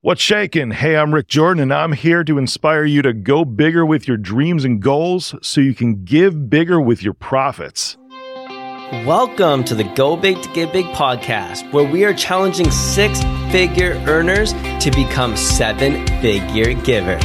[0.00, 0.70] What's shaking?
[0.70, 4.16] Hey, I'm Rick Jordan, and I'm here to inspire you to go bigger with your
[4.16, 7.96] dreams and goals so you can give bigger with your profits.
[9.04, 13.94] Welcome to the Go Big to Give Big podcast, where we are challenging six figure
[14.06, 17.24] earners to become seven figure givers.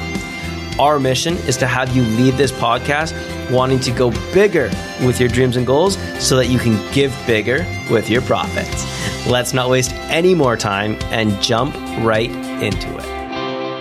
[0.79, 3.13] Our mission is to have you leave this podcast
[3.51, 4.69] wanting to go bigger
[5.05, 8.85] with your dreams and goals so that you can give bigger with your profits.
[9.27, 12.31] Let's not waste any more time and jump right
[12.63, 13.05] into it.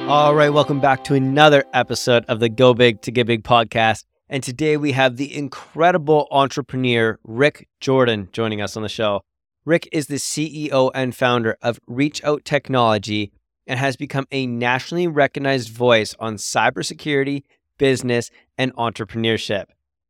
[0.09, 4.05] All right, welcome back to another episode of the Go Big to Get Big podcast.
[4.29, 9.23] And today we have the incredible entrepreneur Rick Jordan joining us on the show.
[9.65, 13.33] Rick is the CEO and founder of ReachOut Technology
[13.71, 17.45] and has become a nationally recognized voice on cybersecurity,
[17.79, 19.67] business, and entrepreneurship.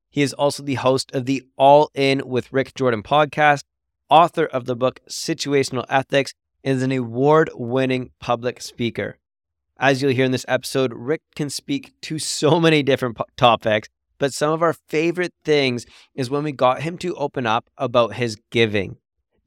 [0.08, 3.64] He is also the host of the All In with Rick Jordan podcast,
[4.08, 6.32] author of the book Situational Ethics,
[6.64, 9.18] and is an award winning public speaker.
[9.78, 13.90] As you'll hear in this episode, Rick can speak to so many different po- topics,
[14.18, 18.14] but some of our favorite things is when we got him to open up about
[18.14, 18.96] his giving.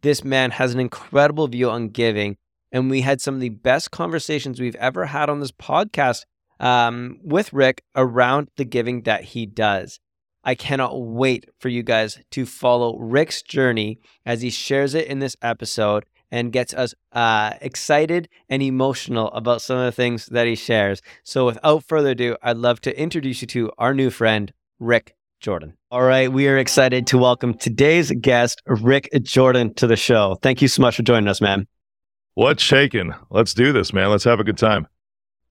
[0.04, 2.38] This man has an incredible view on giving,
[2.74, 6.26] and we had some of the best conversations we've ever had on this podcast
[6.60, 10.00] um, with Rick around the giving that he does.
[10.44, 15.20] I cannot wait for you guys to follow Rick's journey as he shares it in
[15.20, 20.48] this episode and gets us uh, excited and emotional about some of the things that
[20.48, 21.02] he shares.
[21.24, 25.78] So, without further ado, I'd love to introduce you to our new friend, Rick Jordan.
[25.92, 30.38] All right, we are excited to welcome today's guest, Rick Jordan, to the show.
[30.42, 31.68] Thank you so much for joining us, man.
[32.36, 33.14] What's shaking?
[33.30, 34.10] Let's do this, man.
[34.10, 34.88] Let's have a good time.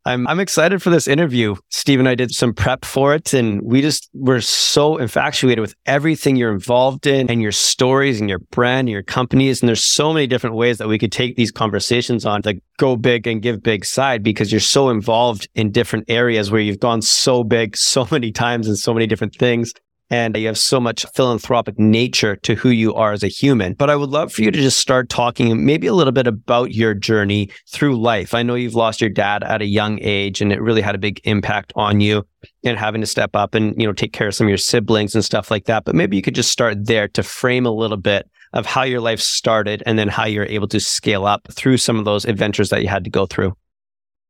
[0.04, 1.54] I'm I'm excited for this interview.
[1.68, 5.76] Steve and I did some prep for it, and we just were so infatuated with
[5.86, 9.62] everything you're involved in and your stories and your brand and your companies.
[9.62, 12.96] And there's so many different ways that we could take these conversations on the go
[12.96, 17.00] big and give big side because you're so involved in different areas where you've gone
[17.00, 19.72] so big so many times and so many different things
[20.12, 23.72] and you have so much philanthropic nature to who you are as a human.
[23.72, 26.74] But I would love for you to just start talking maybe a little bit about
[26.74, 28.34] your journey through life.
[28.34, 30.98] I know you've lost your dad at a young age and it really had a
[30.98, 32.26] big impact on you
[32.62, 35.14] and having to step up and, you know, take care of some of your siblings
[35.14, 35.86] and stuff like that.
[35.86, 39.00] But maybe you could just start there to frame a little bit of how your
[39.00, 42.68] life started and then how you're able to scale up through some of those adventures
[42.68, 43.56] that you had to go through.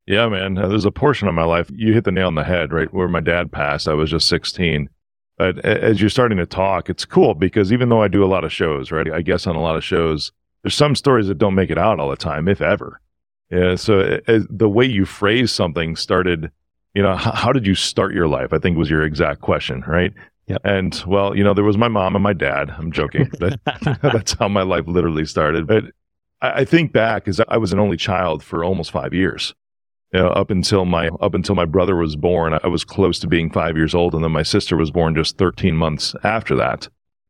[0.06, 0.54] Yeah, man.
[0.54, 2.92] There's a portion of my life, you hit the nail on the head, right?
[2.94, 4.88] Where my dad passed, I was just 16
[5.42, 8.26] Uh, but as you're starting to talk, it's cool because even though I do a
[8.26, 9.10] lot of shows, right?
[9.10, 10.32] I guess on a lot of shows,
[10.62, 13.00] there's some stories that don't make it out all the time, if ever.
[13.50, 13.76] Yeah.
[13.76, 16.50] So uh, uh, the way you phrase something started,
[16.94, 18.52] you know, how, how did you start your life?
[18.52, 20.12] I think was your exact question, right?
[20.46, 20.60] Yep.
[20.64, 22.70] And well, you know, there was my mom and my dad.
[22.70, 23.30] I'm joking.
[23.38, 23.60] but
[24.02, 25.66] that's how my life literally started.
[25.66, 25.84] But
[26.40, 29.54] I, I think back as I was an only child for almost five years
[30.20, 33.50] know, up until my up until my brother was born, I was close to being
[33.50, 36.88] five years old, and then my sister was born just 13 months after that.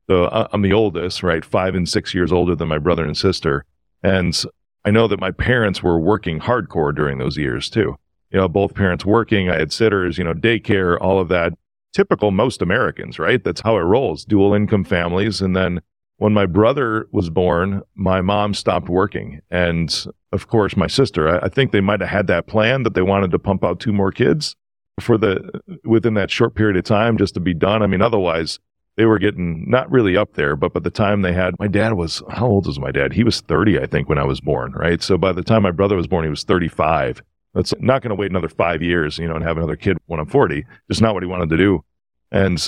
[0.09, 1.45] So uh, I'm the oldest, right?
[1.45, 3.65] Five and six years older than my brother and sister,
[4.03, 4.37] and
[4.85, 7.97] I know that my parents were working hardcore during those years too.
[8.31, 9.49] You know, both parents working.
[9.49, 11.53] I had sitters, you know, daycare, all of that.
[11.93, 13.45] Typical most Americans, right?
[13.45, 14.25] That's how it rolls.
[14.25, 15.83] Dual income families, and then
[16.23, 19.41] when my brother was born, my mom stopped working.
[19.51, 19.93] And
[20.31, 23.03] of course, my sister, I, I think they might have had that plan that they
[23.03, 24.55] wanted to pump out two more kids
[25.01, 27.83] for the within that short period of time just to be done.
[27.83, 28.61] I mean, otherwise
[28.97, 31.95] they were getting not really up there, but by the time they had my dad
[31.95, 33.13] was how old was my dad?
[33.13, 35.03] He was 30, I think, when I was born, right?
[35.03, 37.21] So by the time my brother was born, he was 35.
[37.53, 40.21] That's not going to wait another five years, you know, and have another kid when
[40.21, 40.65] I'm 40.
[40.89, 41.85] Just not what he wanted to do.
[42.31, 42.65] And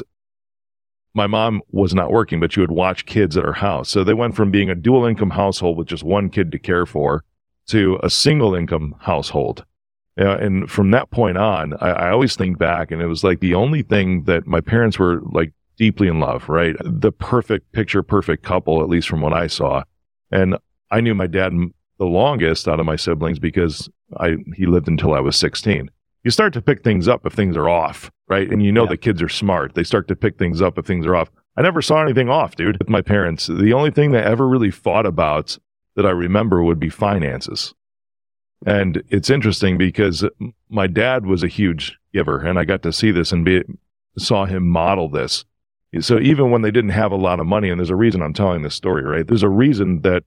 [1.15, 3.89] my mom was not working, but she would watch kids at her house.
[3.89, 6.87] So they went from being a dual income household with just one kid to care
[6.87, 7.25] for
[7.69, 9.65] to a single income household.
[10.19, 13.41] Uh, and from that point on, I, I always think back and it was like
[13.41, 16.77] the only thing that my parents were like deeply in love, right?
[16.85, 19.83] The perfect picture, perfect couple, at least from what I saw.
[20.31, 20.57] And
[20.91, 21.53] I knew my dad
[21.99, 25.91] the longest out of my siblings because I, he lived until I was 16
[26.25, 28.51] you start to pick things up if things are off, right?
[28.51, 28.91] And you know yeah.
[28.91, 29.75] the kids are smart.
[29.75, 31.31] They start to pick things up if things are off.
[31.57, 33.47] I never saw anything off, dude, with my parents.
[33.47, 35.59] The only thing they ever really fought about
[35.95, 37.75] that I remember would be finances.
[38.67, 40.25] And it's interesting because
[40.69, 43.63] my dad was a huge giver and I got to see this and be,
[44.19, 45.45] saw him model this.
[46.01, 48.33] So even when they didn't have a lot of money, and there's a reason I'm
[48.33, 49.27] telling this story, right?
[49.27, 50.25] There's a reason that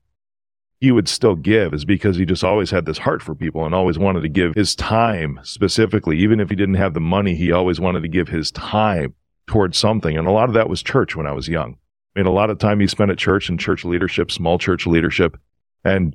[0.80, 3.74] he would still give is because he just always had this heart for people and
[3.74, 6.18] always wanted to give his time specifically.
[6.18, 9.14] Even if he didn't have the money, he always wanted to give his time
[9.46, 10.16] towards something.
[10.16, 11.76] And a lot of that was church when I was young.
[12.14, 14.86] I mean, a lot of time he spent at church and church leadership, small church
[14.86, 15.36] leadership.
[15.84, 16.14] And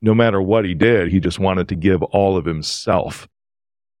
[0.00, 3.28] no matter what he did, he just wanted to give all of himself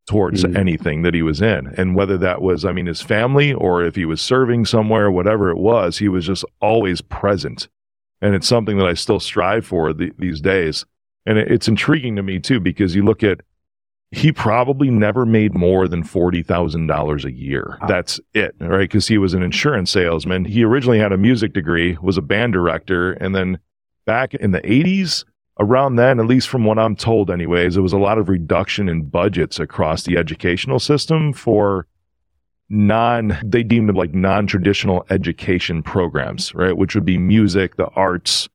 [0.06, 0.56] towards mm-hmm.
[0.56, 1.74] anything that he was in.
[1.76, 5.50] And whether that was, I mean, his family or if he was serving somewhere, whatever
[5.50, 7.68] it was, he was just always present
[8.20, 10.84] and it's something that I still strive for the, these days.
[11.24, 13.40] And it, it's intriguing to me too because you look at
[14.12, 17.76] he probably never made more than $40,000 a year.
[17.80, 17.88] Wow.
[17.88, 18.80] That's it, right?
[18.80, 20.44] Because he was an insurance salesman.
[20.44, 23.58] He originally had a music degree, was a band director, and then
[24.04, 25.24] back in the 80s,
[25.58, 28.88] around then, at least from what I'm told, anyways, there was a lot of reduction
[28.88, 31.86] in budgets across the educational system for
[32.68, 36.76] non they deemed them like non-traditional education programs right?
[36.76, 38.48] Which would be music the arts.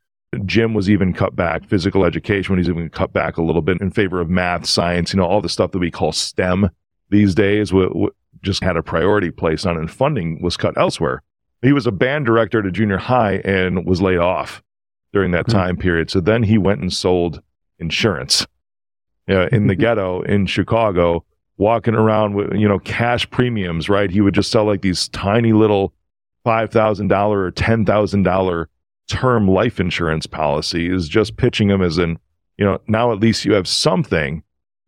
[0.45, 3.91] Gym was even cut back physical education was even cut back a little bit in
[3.91, 6.69] favor of math science you know all the stuff that we call stem
[7.09, 8.11] these days w- w-
[8.41, 11.21] just had a priority placed on and funding was cut elsewhere.
[11.61, 14.63] He was a band director at a junior high and was laid off
[15.13, 15.57] during that mm-hmm.
[15.57, 16.09] time period.
[16.09, 17.41] So then he went and sold
[17.77, 18.47] insurance
[19.27, 21.25] know, in the ghetto in chicago
[21.61, 24.09] walking around with, you know, cash premiums, right?
[24.09, 25.93] He would just sell like these tiny little
[26.43, 28.65] $5,000 or $10,000
[29.07, 32.17] term life insurance policies, just pitching them as an,
[32.57, 34.41] you know, now at least you have something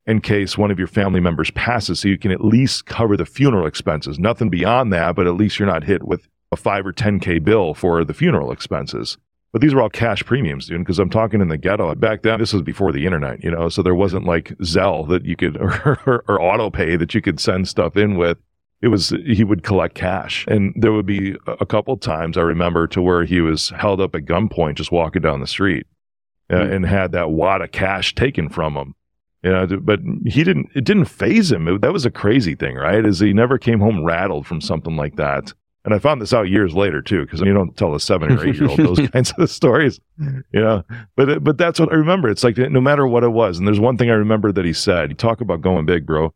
[0.08, 2.00] in case one of your family members passes.
[2.00, 4.18] So you can at least cover the funeral expenses.
[4.18, 7.76] Nothing beyond that, but at least you're not hit with a five or 10K bill
[7.76, 9.20] for the funeral expenses.
[9.54, 11.94] But these were all cash premiums, dude, because I'm talking in the ghetto.
[11.94, 15.26] Back then, this was before the internet, you know, so there wasn't like Zelle that
[15.26, 18.40] you could, or, or, or auto pay that you could send stuff in with.
[18.82, 20.44] It was, he would collect cash.
[20.50, 24.16] And there would be a couple times I remember to where he was held up
[24.16, 25.86] at gunpoint just walking down the street
[26.50, 26.74] uh, mm.
[26.74, 28.96] and had that wad of cash taken from him.
[29.44, 31.68] You know, but he didn't, it didn't phase him.
[31.68, 33.06] It, that was a crazy thing, right?
[33.06, 35.54] Is he never came home rattled from something like that.
[35.86, 38.48] And I found this out years later too, because you don't tell a seven or
[38.48, 40.84] eight year old those kinds of stories, you know.
[41.18, 42.30] But but that's what I remember.
[42.30, 44.72] It's like no matter what it was, and there's one thing I remember that he
[44.72, 45.18] said.
[45.18, 46.34] Talk about going big, bro.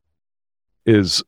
[0.86, 1.24] Is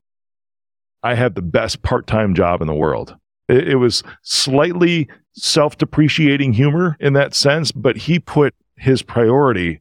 [1.01, 3.15] I had the best part time job in the world.
[3.47, 9.79] It, it was slightly self depreciating humor in that sense, but he put his priority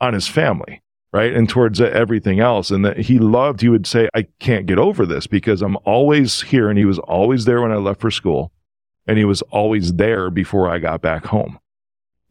[0.00, 0.83] on his family
[1.14, 1.32] right?
[1.32, 2.72] And towards everything else.
[2.72, 6.42] And that he loved, he would say, I can't get over this because I'm always
[6.42, 6.68] here.
[6.68, 8.50] And he was always there when I left for school.
[9.06, 11.60] And he was always there before I got back home.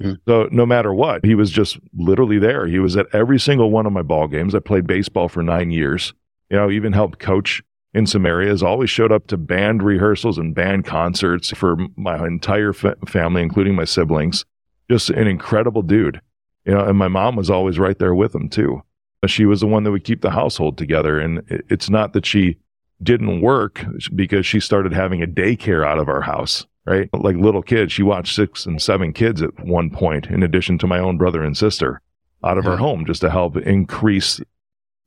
[0.01, 0.19] Mm.
[0.27, 2.67] So no matter what, he was just literally there.
[2.67, 4.53] He was at every single one of my ball games.
[4.53, 6.13] I played baseball for nine years.
[6.49, 7.63] You know, even helped coach
[7.93, 8.61] in some areas.
[8.61, 13.75] Always showed up to band rehearsals and band concerts for my entire fa- family, including
[13.75, 14.43] my siblings.
[14.89, 16.19] Just an incredible dude
[16.65, 18.81] you know, and my mom was always right there with them too.
[19.21, 21.19] Uh, she was the one that would keep the household together.
[21.19, 22.57] And it's not that she
[23.01, 27.09] didn't work because she started having a daycare out of our house, right?
[27.13, 30.87] Like little kids, she watched six and seven kids at one point, in addition to
[30.87, 32.01] my own brother and sister
[32.43, 32.71] out of yeah.
[32.71, 34.39] her home just to help increase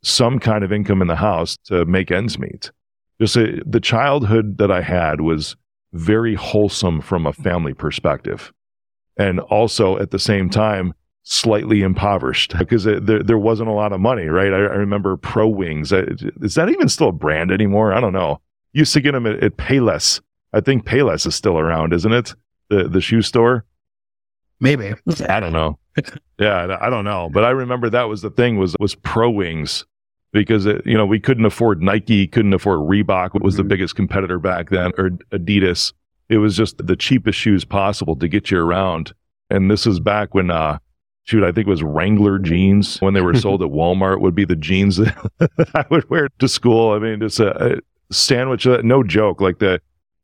[0.03, 2.71] some kind of income in the house to make ends meet.
[3.21, 5.57] Just a, the childhood that I had was
[5.93, 8.53] very wholesome from a family perspective.
[9.17, 10.93] And also at the same time,
[11.29, 14.53] slightly impoverished because there, there wasn't a lot of money, right?
[14.53, 15.93] I, I, remember Pro Wings.
[15.93, 17.93] Is that even still a brand anymore?
[17.93, 18.41] I don't know.
[18.73, 20.21] Used to get them at, at Payless.
[20.53, 22.35] I think Payless is still around, isn't it?
[22.69, 23.65] The the shoe store.
[24.61, 24.95] Maybe.
[25.29, 25.79] I don't know.
[26.39, 27.29] yeah, I don't know.
[27.33, 29.85] But I remember that was the thing was was Pro Wings
[30.33, 33.63] because it, you know we couldn't afford Nike, couldn't afford Reebok, what was mm-hmm.
[33.63, 35.93] the biggest competitor back then, or Adidas.
[36.29, 39.13] It was just the cheapest shoes possible to get you around.
[39.49, 40.79] And this is back when uh,
[41.27, 44.45] shoot, I think it was Wrangler jeans when they were sold at Walmart would be
[44.45, 46.93] the jeans that I would wear to school.
[46.93, 47.81] I mean, just a, a
[48.11, 49.81] sandwich, uh, no joke, like the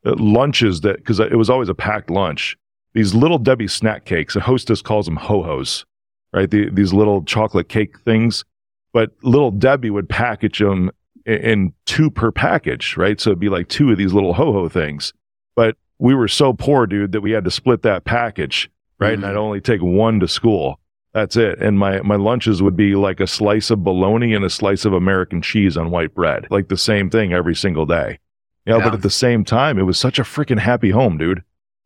[0.06, 2.56] uh, lunches that, because it was always a packed lunch.
[2.94, 5.84] These little Debbie snack cakes, a hostess calls them ho-hos,
[6.32, 6.50] right?
[6.50, 8.44] The, these little chocolate cake things.
[8.92, 10.90] But little Debbie would package them
[11.24, 13.20] in, in two per package, right?
[13.20, 15.12] So it'd be like two of these little ho-ho things.
[15.56, 19.14] But we were so poor, dude, that we had to split that package, right?
[19.14, 19.24] Mm-hmm.
[19.24, 20.78] And I'd only take one to school.
[21.14, 21.60] That's it.
[21.60, 24.94] And my, my lunches would be like a slice of bologna and a slice of
[24.94, 28.18] American cheese on white bread, like the same thing every single day.
[28.64, 28.84] You know, yeah.
[28.84, 31.42] but at the same time, it was such a freaking happy home, dude.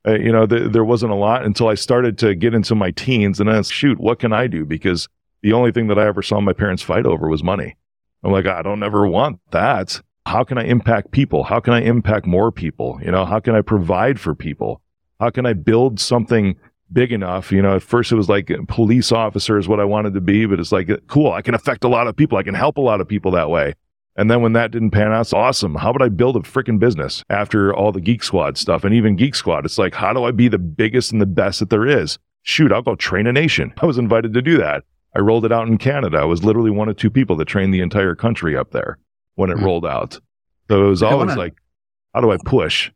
[0.07, 2.93] Uh, you know, th- there wasn't a lot until I started to get into my
[2.93, 4.65] teens and then shoot, what can I do?
[4.65, 5.09] Because
[5.43, 7.77] the only thing that I ever saw my parents fight over was money.
[8.23, 10.01] I'm like, I don't ever want that.
[10.27, 11.45] how can I impact people?
[11.45, 12.99] How can I impact more people?
[13.03, 14.83] You know, how can I provide for people?
[15.21, 16.57] How can I build something
[16.93, 17.53] big enough?
[17.53, 20.47] You know, at first it was like police officer is what I wanted to be,
[20.47, 22.39] but it's like, cool, I can affect a lot of people.
[22.39, 23.75] I can help a lot of people that way.
[24.19, 25.75] And then when that didn't pan out, it's awesome.
[25.75, 29.15] How about I build a freaking business after all the Geek Squad stuff and even
[29.15, 29.67] Geek Squad?
[29.67, 32.19] It's like, how do I be the biggest and the best that there is?
[32.43, 33.75] Shoot, I'll go train a nation.
[33.77, 34.85] I was invited to do that.
[35.15, 36.19] I rolled it out in Canada.
[36.19, 38.99] I was literally one of two people that trained the entire country up there
[39.35, 39.67] when it mm-hmm.
[39.67, 40.19] rolled out.
[40.69, 41.55] So it was always wanna, like,
[42.15, 42.91] how do I push?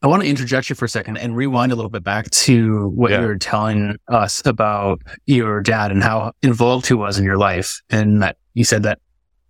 [0.00, 2.88] I want to interject you for a second and rewind a little bit back to
[2.90, 3.20] what yeah.
[3.20, 7.80] you were telling us about your dad and how involved he was in your life.
[7.90, 9.00] And that you said that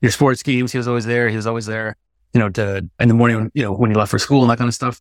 [0.01, 0.73] your sports games.
[0.73, 1.29] He was always there.
[1.29, 1.97] He was always there,
[2.33, 4.51] you know, to in the morning, when, you know, when you left for school and
[4.51, 5.01] that kind of stuff.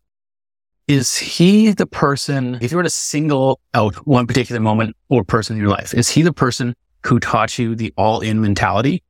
[0.87, 5.55] Is he the person, if you were to single out one particular moment or person
[5.55, 6.75] in your life, is he the person
[7.05, 9.03] who taught you the all in mentality?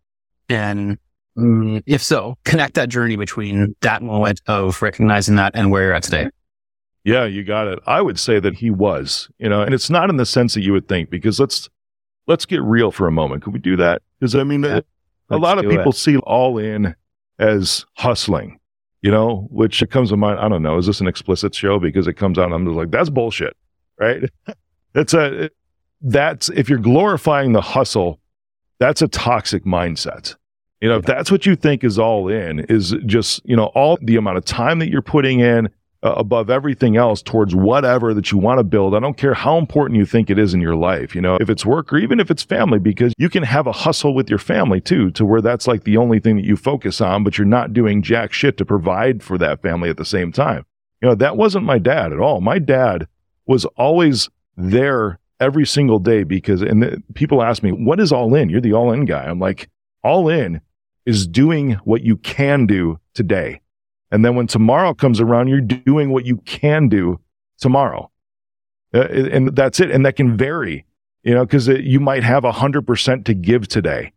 [0.50, 0.98] And
[1.38, 5.94] mm, if so, connect that journey between that moment of recognizing that and where you're
[5.94, 6.30] at today.
[7.04, 7.80] Yeah, you got it.
[7.88, 10.62] I would say that he was, you know, and it's not in the sense that
[10.62, 11.70] you would think because let's
[12.28, 13.44] let's get real for a moment.
[13.44, 14.02] Could we do that?
[14.20, 14.82] Because I mean, yeah
[15.30, 15.96] a lot of people it.
[15.96, 16.96] see all in
[17.40, 18.60] as hustling,
[19.02, 20.40] you know, which it comes to mind.
[20.40, 20.78] I don't know.
[20.78, 21.80] Is this an explicit show?
[21.80, 23.56] Because it comes out, I'm just like, that's bullshit,
[24.00, 24.24] right?
[24.96, 25.52] It's a,
[26.02, 28.20] that's, if you're glorifying the hustle,
[28.80, 30.36] that's a toxic mindset.
[30.82, 33.98] You know, if that's what you think is all in, is just, you know, all
[34.02, 35.70] the amount of time that you're putting in,
[36.04, 38.94] uh, above everything else towards whatever that you want to build.
[38.94, 41.50] I don't care how important you think it is in your life, you know, if
[41.50, 44.40] it's work or even if it's family, because you can have a hustle with your
[44.40, 47.46] family too, to where that's like the only thing that you focus on, but you're
[47.46, 50.66] not doing jack shit to provide for that family at the same time.
[51.02, 52.42] You know, that wasn't my dad at all.
[52.42, 53.08] My dad
[53.46, 58.36] was always there every single day because, and the, people ask me, what is all
[58.36, 58.50] in?
[58.50, 59.26] You're the all in guy.
[59.26, 59.70] I'm like,
[60.04, 60.62] all in
[61.08, 63.62] is doing what you can do today.
[64.12, 67.20] And then when tomorrow comes around, you're doing what you can do
[67.60, 68.12] tomorrow.
[68.94, 69.90] Uh, and that's it.
[69.90, 70.86] And that can vary,
[71.24, 74.12] you know, because you might have 100% to give today,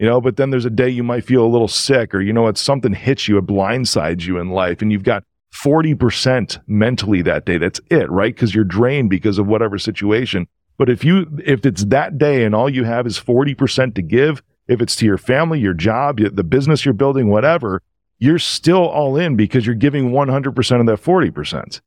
[0.00, 2.32] you know, but then there's a day you might feel a little sick or, you
[2.32, 5.22] know, it's something hits you, it blindsides you in life, and you've got
[5.54, 7.58] 40% mentally that day.
[7.58, 8.34] That's it, right?
[8.34, 10.48] Because you're drained because of whatever situation.
[10.76, 14.42] But if you, if it's that day and all you have is 40% to give,
[14.68, 17.82] if it's to your family, your job, the business you're building, whatever,
[18.18, 21.80] you're still all in because you're giving 100% of that 40%.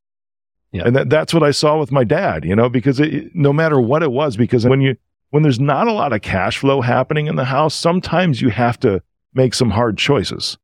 [0.72, 0.82] Yeah.
[0.84, 3.80] And that, that's what I saw with my dad, you know, because it, no matter
[3.80, 4.96] what it was, because when you,
[5.30, 8.78] when there's not a lot of cash flow happening in the house, sometimes you have
[8.80, 9.02] to
[9.32, 10.58] make some hard choices.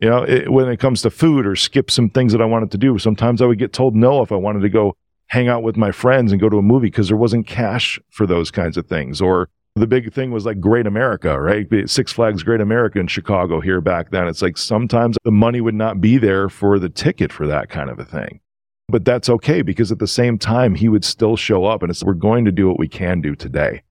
[0.00, 2.70] You know, it, when it comes to food or skip some things that I wanted
[2.70, 4.96] to do, sometimes I would get told no if I wanted to go
[5.26, 8.26] hang out with my friends and go to a movie because there wasn't cash for
[8.26, 9.20] those kinds of things.
[9.20, 9.48] Or
[9.78, 11.66] the big thing was like Great America, right?
[11.88, 14.28] Six Flags Great America in Chicago here back then.
[14.28, 17.90] It's like sometimes the money would not be there for the ticket for that kind
[17.90, 18.40] of a thing.
[18.88, 22.02] But that's okay because at the same time, he would still show up and it's,
[22.02, 23.82] we're going to do what we can do today.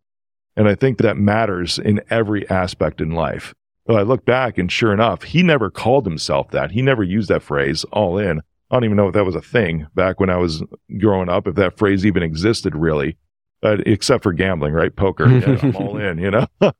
[0.56, 3.53] And I think that matters in every aspect in life.
[3.86, 6.72] Well, I look back and sure enough, he never called himself that.
[6.72, 8.39] He never used that phrase all in.
[8.70, 10.63] I don't even know if that was a thing back when I was
[11.00, 13.17] growing up, if that phrase even existed really
[13.63, 14.95] uh, except for gambling, right?
[14.95, 16.47] Poker, yeah, I'm all in, you know.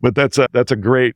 [0.00, 1.14] but that's a that's a great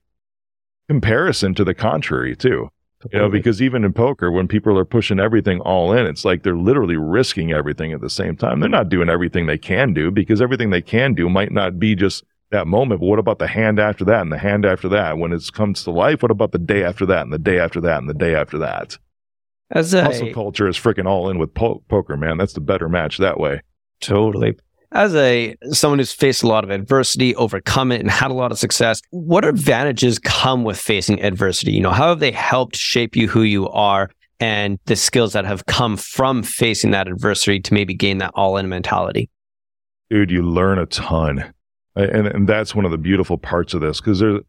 [0.88, 2.70] comparison to the contrary too.
[3.12, 6.42] You know, because even in poker, when people are pushing everything all in, it's like
[6.42, 8.58] they're literally risking everything at the same time.
[8.58, 11.94] They're not doing everything they can do because everything they can do might not be
[11.94, 13.00] just that moment.
[13.00, 15.18] But what about the hand after that and the hand after that?
[15.18, 17.80] When it comes to life, what about the day after that and the day after
[17.82, 18.98] that and the day after that?
[19.70, 22.38] As a, hustle culture is freaking all in with po- poker, man.
[22.38, 23.60] That's the better match that way.
[24.00, 24.56] Totally
[24.92, 28.52] as a someone who's faced a lot of adversity, overcome it, and had a lot
[28.52, 31.72] of success, what advantages come with facing adversity?
[31.72, 35.44] You know, how have they helped shape you who you are and the skills that
[35.44, 39.30] have come from facing that adversity to maybe gain that all-in mentality?
[40.10, 41.52] Dude, you learn a ton.
[41.94, 44.42] And, and that's one of the beautiful parts of this because there's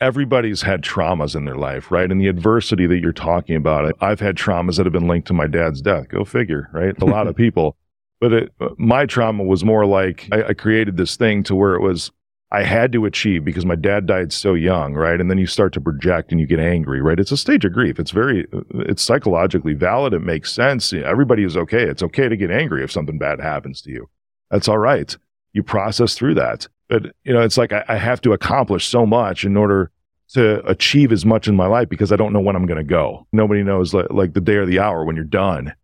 [0.00, 2.10] everybody's had traumas in their life, right?
[2.10, 5.34] And the adversity that you're talking about, I've had traumas that have been linked to
[5.34, 6.08] my dad's death.
[6.08, 6.94] Go figure, right?
[7.00, 7.76] A lot of people.
[8.20, 11.82] But it, my trauma was more like I, I created this thing to where it
[11.82, 12.10] was
[12.52, 15.20] I had to achieve because my dad died so young, right?
[15.20, 17.18] And then you start to project and you get angry, right?
[17.18, 17.98] It's a stage of grief.
[17.98, 20.14] It's very, it's psychologically valid.
[20.14, 20.92] It makes sense.
[20.92, 21.82] Everybody is okay.
[21.82, 24.08] It's okay to get angry if something bad happens to you.
[24.50, 25.16] That's all right.
[25.54, 26.68] You process through that.
[26.88, 29.90] But, you know, it's like I, I have to accomplish so much in order
[30.28, 32.84] to achieve as much in my life because I don't know when I'm going to
[32.84, 33.26] go.
[33.32, 35.74] Nobody knows like, like the day or the hour when you're done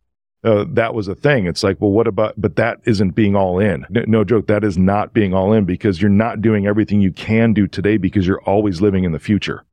[0.44, 1.46] uh, that was a thing.
[1.46, 3.86] It's like, well, what about, but that isn't being all in.
[3.90, 4.48] No, no, joke.
[4.48, 7.96] That is not being all in because you're not doing everything you can do today
[7.96, 9.64] because you're always living in the future.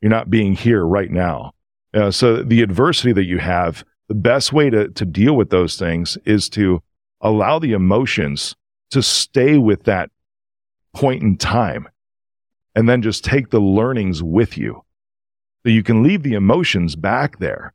[0.00, 1.52] You're not being here right now.
[1.92, 5.76] Uh, so the adversity that you have, the best way to, to deal with those
[5.76, 6.82] things is to
[7.20, 8.54] allow the emotions
[8.90, 10.10] to stay with that
[10.92, 11.88] point in time
[12.74, 14.84] and then just take the learnings with you.
[15.64, 17.72] So you can leave the emotions back there,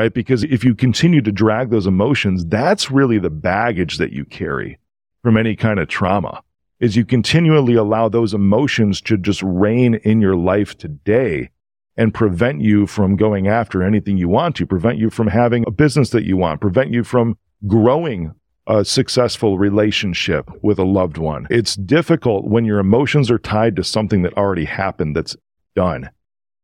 [0.00, 0.14] right?
[0.14, 4.78] Because if you continue to drag those emotions, that's really the baggage that you carry
[5.22, 6.42] from any kind of trauma
[6.80, 11.50] is you continually allow those emotions to just reign in your life today
[11.98, 15.70] and prevent you from going after anything you want to, prevent you from having a
[15.70, 18.32] business that you want, prevent you from growing
[18.66, 21.46] a successful relationship with a loved one.
[21.50, 25.36] It's difficult when your emotions are tied to something that already happened that's
[25.76, 26.08] done.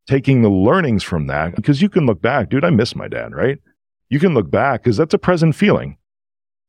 [0.06, 3.34] Taking the learnings from that, because you can look back, dude, I miss my dad,
[3.34, 3.58] right?
[4.08, 5.96] You can look back because that's a present feeling.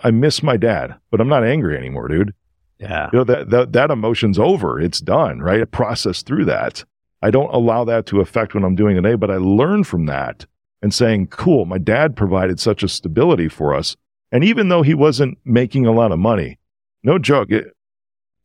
[0.02, 2.34] I miss my dad, but I'm not angry anymore, dude.
[2.80, 3.10] Yeah.
[3.12, 4.80] You know, that, that, that emotion's over.
[4.80, 5.62] It's done, right?
[5.62, 6.84] I process through that.
[7.22, 10.46] I don't allow that to affect what I'm doing today, but I learn from that
[10.82, 13.96] and saying, cool, my dad provided such a stability for us.
[14.32, 16.60] And even though he wasn't making a lot of money,
[17.04, 17.76] no joke, it,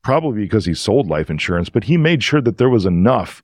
[0.02, 3.42] probably because he sold life insurance, but he made sure that there was enough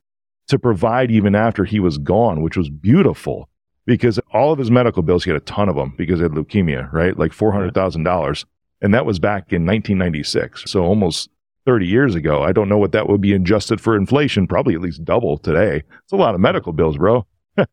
[0.48, 3.48] to provide even after he was gone, which was beautiful
[3.86, 6.32] because all of his medical bills, he had a ton of them because he had
[6.32, 7.18] leukemia, right?
[7.18, 8.44] Like $400,000.
[8.80, 10.70] And that was back in 1996.
[10.70, 11.30] So almost
[11.68, 12.42] 30 years ago.
[12.42, 15.82] I don't know what that would be adjusted for inflation, probably at least double today.
[16.02, 17.26] It's a lot of medical bills, bro.
[17.58, 17.66] you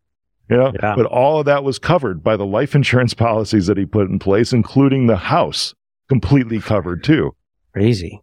[0.50, 0.94] know, yeah.
[0.94, 4.18] but all of that was covered by the life insurance policies that he put in
[4.18, 5.74] place, including the house
[6.10, 7.34] completely covered too.
[7.72, 8.20] Crazy.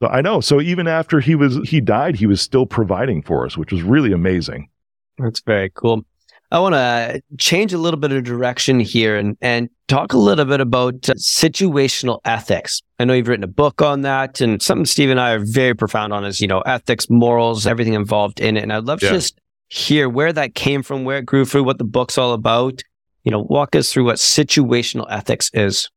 [0.00, 0.40] So I know.
[0.40, 3.82] So even after he was, he died, he was still providing for us, which was
[3.82, 4.68] really amazing.
[5.18, 6.04] That's very cool.
[6.50, 10.46] I want to change a little bit of direction here and, and talk a little
[10.46, 12.80] bit about uh, situational ethics.
[12.98, 15.74] I know you've written a book on that and something Steve and I are very
[15.74, 18.62] profound on is, you know, ethics, morals, everything involved in it.
[18.62, 19.10] And I'd love yeah.
[19.10, 19.38] to just
[19.68, 22.82] hear where that came from, where it grew from, what the book's all about.
[23.24, 25.90] You know, walk us through what situational ethics is.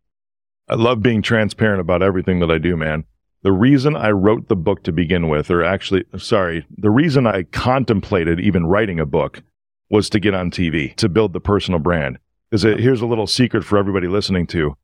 [0.67, 3.05] I love being transparent about everything that I do, man.
[3.43, 7.43] The reason I wrote the book to begin with, or actually, sorry, the reason I
[7.43, 9.41] contemplated even writing a book
[9.89, 12.19] was to get on TV, to build the personal brand.
[12.49, 14.75] Because here's a little secret for everybody listening to.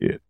[0.00, 0.22] It,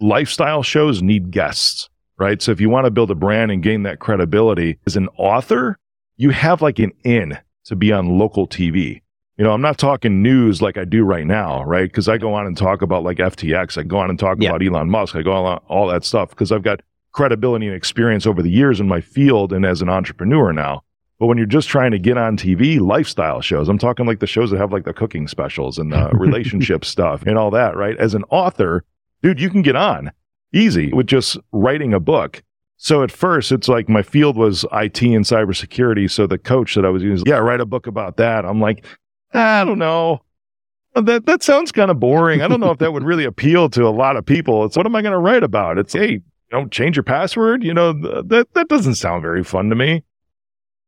[0.00, 2.40] lifestyle shows need guests, right?
[2.40, 5.76] So if you want to build a brand and gain that credibility as an author,
[6.16, 9.02] you have like an in to be on local TV.
[9.36, 11.88] You know, I'm not talking news like I do right now, right?
[11.88, 13.78] Because I go on and talk about like FTX.
[13.78, 14.50] I go on and talk yeah.
[14.50, 15.16] about Elon Musk.
[15.16, 16.80] I go on all that stuff because I've got
[17.12, 20.82] credibility and experience over the years in my field and as an entrepreneur now.
[21.18, 24.26] But when you're just trying to get on TV, lifestyle shows, I'm talking like the
[24.26, 27.96] shows that have like the cooking specials and the relationship stuff and all that, right?
[27.98, 28.84] As an author,
[29.22, 30.12] dude, you can get on
[30.52, 32.42] easy with just writing a book.
[32.78, 36.10] So at first, it's like my field was IT and cybersecurity.
[36.10, 38.46] So the coach that I was using, yeah, write a book about that.
[38.46, 38.86] I'm like,
[39.32, 40.22] I don't know.
[40.94, 42.42] That that sounds kind of boring.
[42.42, 44.64] I don't know if that would really appeal to a lot of people.
[44.64, 45.78] It's what am I going to write about?
[45.78, 47.62] It's hey, don't change your password.
[47.62, 50.02] You know that that doesn't sound very fun to me.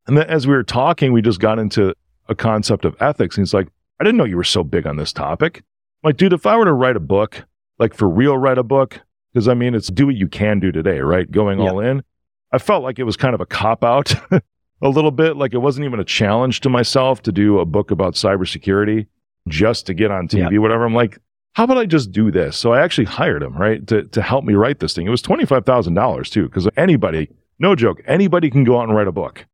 [0.07, 1.95] And then as we were talking, we just got into
[2.29, 3.37] a concept of ethics.
[3.37, 3.69] And he's like,
[4.01, 5.59] I didn't know you were so big on this topic.
[5.59, 7.45] I'm like, dude, if I were to write a book,
[7.79, 9.01] like for real, write a book,
[9.33, 11.31] because I mean, it's do what you can do today, right?
[11.31, 12.03] Going all in.
[12.51, 14.15] I felt like it was kind of a cop out
[14.83, 15.37] a little bit.
[15.37, 19.07] Like it wasn't even a challenge to myself to do a book about cybersecurity
[19.49, 20.85] just to get on TV, whatever.
[20.85, 21.19] I'm like,
[21.55, 22.57] how about I just do this?
[22.57, 25.07] So I actually hired him, right, to, to help me write this thing.
[25.07, 29.13] It was $25,000 too, because anybody, no joke, anybody can go out and write a
[29.13, 29.47] book.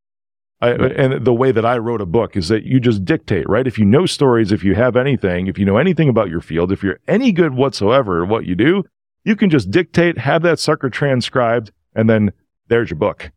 [0.61, 3.67] I, and the way that I wrote a book is that you just dictate, right?
[3.67, 6.73] If you know stories, if you have anything, if you know anything about your field,
[6.73, 8.83] if you're any good whatsoever at what you do,
[9.25, 12.33] you can just dictate, have that sucker transcribed, and then
[12.67, 13.31] there's your book,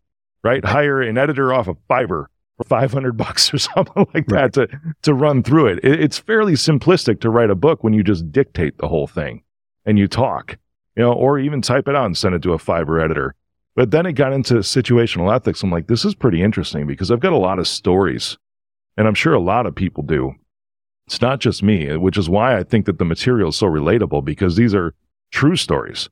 [0.44, 0.64] right?
[0.64, 2.26] Hire an editor off of Fiverr
[2.58, 4.68] for 500 bucks or something like that to,
[5.04, 5.80] to run through it.
[5.84, 6.00] it.
[6.00, 9.44] It's fairly simplistic to write a book when you just dictate the whole thing
[9.86, 10.58] and you talk,
[10.96, 13.36] you know, or even type it out and send it to a Fiverr editor.
[13.76, 15.64] But then it got into situational ethics.
[15.64, 18.38] I'm like, this is pretty interesting because I've got a lot of stories,
[18.98, 20.36] and I'm sure a lot of people do.
[21.08, 24.26] It's not just me, which is why I think that the material is so relatable
[24.26, 24.94] because these are
[25.32, 26.10] true stories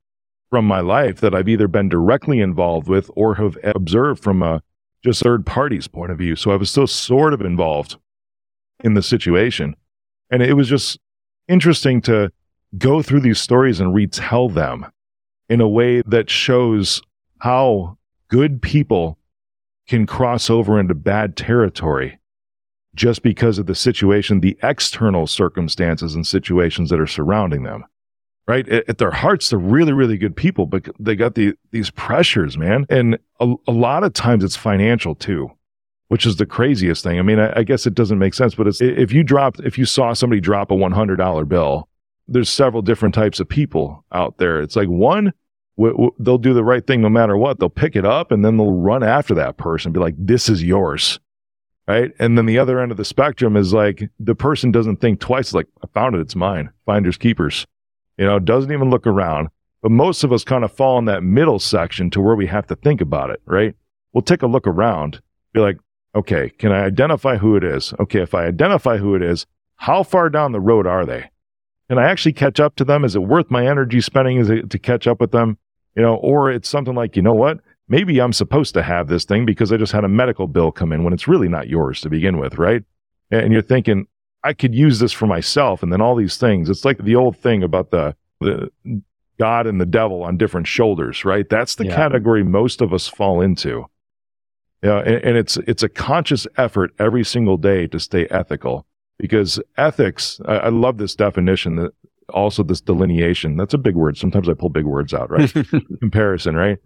[0.49, 4.61] from my life that I've either been directly involved with or have observed from a
[5.03, 6.35] just third party's point of view.
[6.35, 7.97] So I was still sort of involved
[8.83, 9.75] in the situation.
[10.29, 10.99] And it was just
[11.47, 12.31] interesting to
[12.77, 14.85] go through these stories and retell them
[15.49, 17.01] in a way that shows
[17.39, 19.17] how good people
[19.87, 22.19] can cross over into bad territory
[22.95, 27.83] just because of the situation, the external circumstances and situations that are surrounding them.
[28.49, 32.57] Right at, their hearts, they're really, really good people, but they got the, these pressures,
[32.57, 32.87] man.
[32.89, 35.51] And a, a lot of times it's financial too.
[36.07, 37.19] which is the craziest thing.
[37.19, 39.77] I mean, I, I guess it doesn't make sense, but it's, if you dropped, if
[39.77, 41.87] you saw somebody drop a $100 bill,
[42.27, 44.59] there's several different types of people out there.
[44.61, 45.31] It's like one,
[45.77, 47.59] w- w- they'll do the right thing no matter what.
[47.59, 50.63] They'll pick it up and then they'll run after that person, be like, this is
[50.63, 51.19] yours.
[51.87, 52.11] Right.
[52.19, 55.53] And then the other end of the spectrum is like the person doesn't think twice.
[55.53, 56.21] Like, I found it.
[56.21, 56.69] It's mine.
[56.85, 57.65] Finders keepers.
[58.19, 59.47] You know, doesn't even look around.
[59.81, 62.67] But most of us kind of fall in that middle section to where we have
[62.67, 63.73] to think about it, right?
[64.11, 65.21] We'll take a look around,
[65.53, 65.77] be like,
[66.13, 67.93] okay, can I identify who it is?
[67.97, 69.45] Okay, if I identify who it is,
[69.77, 71.31] how far down the road are they?
[71.87, 73.05] Can I actually catch up to them?
[73.05, 75.57] Is it worth my energy spending is it to catch up with them?
[75.95, 77.59] You know, or it's something like, you know what?
[77.87, 80.91] Maybe I'm supposed to have this thing because I just had a medical bill come
[80.91, 82.83] in when it's really not yours to begin with, right?
[83.31, 84.07] And you're thinking,
[84.43, 85.83] I could use this for myself.
[85.83, 86.69] And then all these things.
[86.69, 88.69] It's like the old thing about the, the
[89.39, 91.47] God and the devil on different shoulders, right?
[91.49, 91.95] That's the yeah.
[91.95, 93.85] category most of us fall into.
[94.83, 98.85] Yeah, and, and it's it's a conscious effort every single day to stay ethical
[99.17, 100.39] because ethics.
[100.45, 101.91] I, I love this definition that
[102.29, 103.57] also this delineation.
[103.57, 104.17] That's a big word.
[104.17, 105.51] Sometimes I pull big words out, right?
[105.99, 106.77] Comparison, right?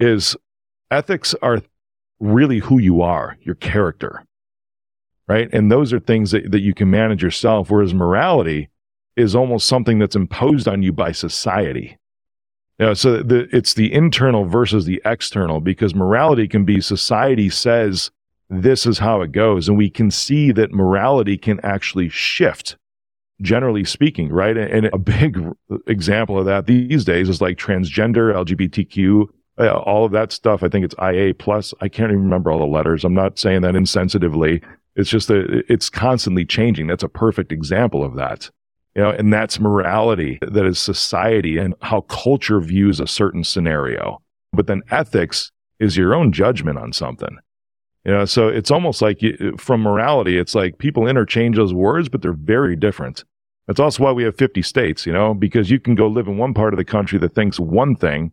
[0.00, 0.36] Is
[0.90, 1.62] ethics are
[2.20, 4.24] really who you are, your character,
[5.28, 5.48] right?
[5.52, 7.70] And those are things that, that you can manage yourself.
[7.70, 8.70] Whereas morality
[9.16, 11.98] is almost something that's imposed on you by society.
[12.78, 17.50] You know, so the, it's the internal versus the external because morality can be society
[17.50, 18.10] says
[18.48, 19.68] this is how it goes.
[19.68, 22.76] And we can see that morality can actually shift,
[23.42, 24.56] generally speaking, right?
[24.56, 25.38] And a big
[25.86, 29.26] example of that these days is like transgender, LGBTQ,
[29.58, 30.62] uh, all of that stuff.
[30.62, 31.74] I think it's IA plus.
[31.80, 33.04] I can't even remember all the letters.
[33.04, 34.62] I'm not saying that insensitively.
[34.98, 36.88] It's just that it's constantly changing.
[36.88, 38.50] That's a perfect example of that.
[38.96, 40.40] You know, and that's morality.
[40.42, 44.20] That is society and how culture views a certain scenario.
[44.52, 47.38] But then ethics is your own judgment on something.
[48.04, 52.08] You know, so it's almost like you, from morality, it's like people interchange those words,
[52.08, 53.22] but they're very different.
[53.68, 56.38] That's also why we have 50 states, you know, because you can go live in
[56.38, 58.32] one part of the country that thinks one thing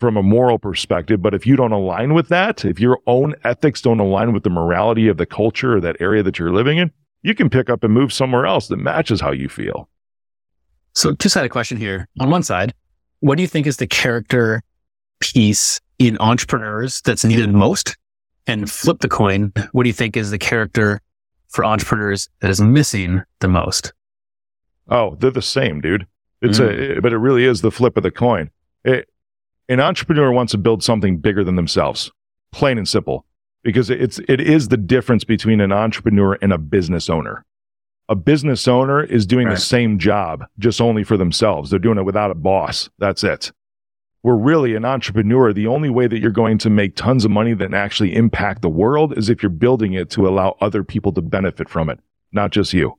[0.00, 3.80] from a moral perspective, but if you don't align with that, if your own ethics
[3.80, 6.90] don't align with the morality of the culture or that area that you're living in,
[7.22, 9.88] you can pick up and move somewhere else that matches how you feel.
[10.94, 12.08] So, had a question here.
[12.20, 12.74] On one side,
[13.20, 14.62] what do you think is the character
[15.20, 17.96] piece in entrepreneurs that's needed most?
[18.46, 19.52] And flip the coin.
[19.72, 21.00] What do you think is the character
[21.48, 23.94] for entrepreneurs that is missing the most?
[24.88, 26.06] Oh, they're the same, dude.
[26.42, 26.98] It's mm.
[26.98, 28.50] a, but it really is the flip of the coin.
[28.84, 29.08] It,
[29.68, 32.10] an entrepreneur wants to build something bigger than themselves,
[32.52, 33.24] plain and simple
[33.64, 37.44] because it's it is the difference between an entrepreneur and a business owner.
[38.08, 39.54] A business owner is doing right.
[39.54, 41.70] the same job, just only for themselves.
[41.70, 42.90] They're doing it without a boss.
[42.98, 43.50] That's it.
[44.22, 45.52] We're really an entrepreneur.
[45.52, 48.68] The only way that you're going to make tons of money that actually impact the
[48.68, 51.98] world is if you're building it to allow other people to benefit from it,
[52.32, 52.98] not just you.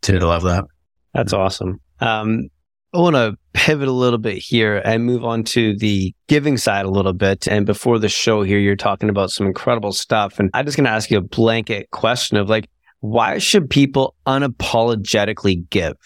[0.00, 0.64] Dude, I love that.
[1.12, 1.80] That's awesome.
[2.00, 2.48] Um,
[2.94, 6.84] I want to pivot a little bit here and move on to the giving side
[6.84, 7.48] a little bit.
[7.48, 10.38] And before the show here, you're talking about some incredible stuff.
[10.38, 12.68] And I'm just going to ask you a blanket question of like,
[13.00, 15.96] why should people unapologetically give?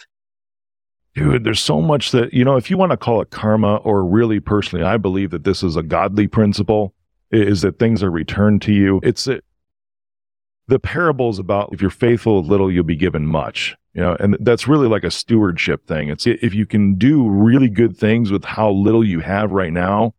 [1.14, 4.02] Dude, there's so much that, you know, if you want to call it karma or
[4.02, 6.94] really personally, I believe that this is a godly principle
[7.30, 8.98] is that things are returned to you.
[9.02, 9.44] It's it,
[10.72, 13.76] the parables about if you're faithful with little, you'll be given much.
[13.92, 16.08] You know, and that's really like a stewardship thing.
[16.08, 20.14] It's if you can do really good things with how little you have right now,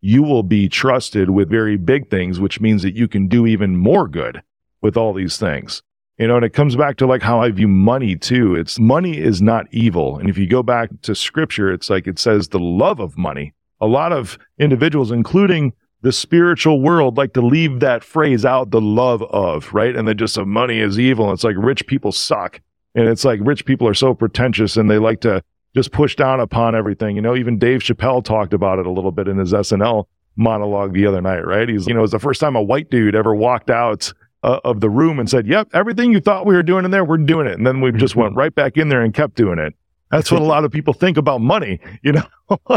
[0.00, 3.76] you will be trusted with very big things, which means that you can do even
[3.76, 4.40] more good
[4.80, 5.82] with all these things.
[6.16, 8.54] You know, and it comes back to like how I view money too.
[8.54, 10.16] It's money is not evil.
[10.16, 13.52] And if you go back to scripture, it's like it says the love of money.
[13.80, 18.80] A lot of individuals, including the spiritual world, like to leave that phrase out, the
[18.80, 19.96] love of, right?
[19.96, 21.32] And they just say money is evil.
[21.32, 22.60] It's like rich people suck.
[22.94, 25.42] And it's like rich people are so pretentious and they like to
[25.74, 27.16] just push down upon everything.
[27.16, 30.06] You know, even Dave Chappelle talked about it a little bit in his SNL
[30.36, 31.68] monologue the other night, right?
[31.68, 34.60] He's, you know, it was the first time a white dude ever walked out uh,
[34.64, 37.18] of the room and said, Yep, everything you thought we were doing in there, we're
[37.18, 37.54] doing it.
[37.54, 39.74] And then we just went right back in there and kept doing it.
[40.10, 42.68] That's what a lot of people think about money, you know?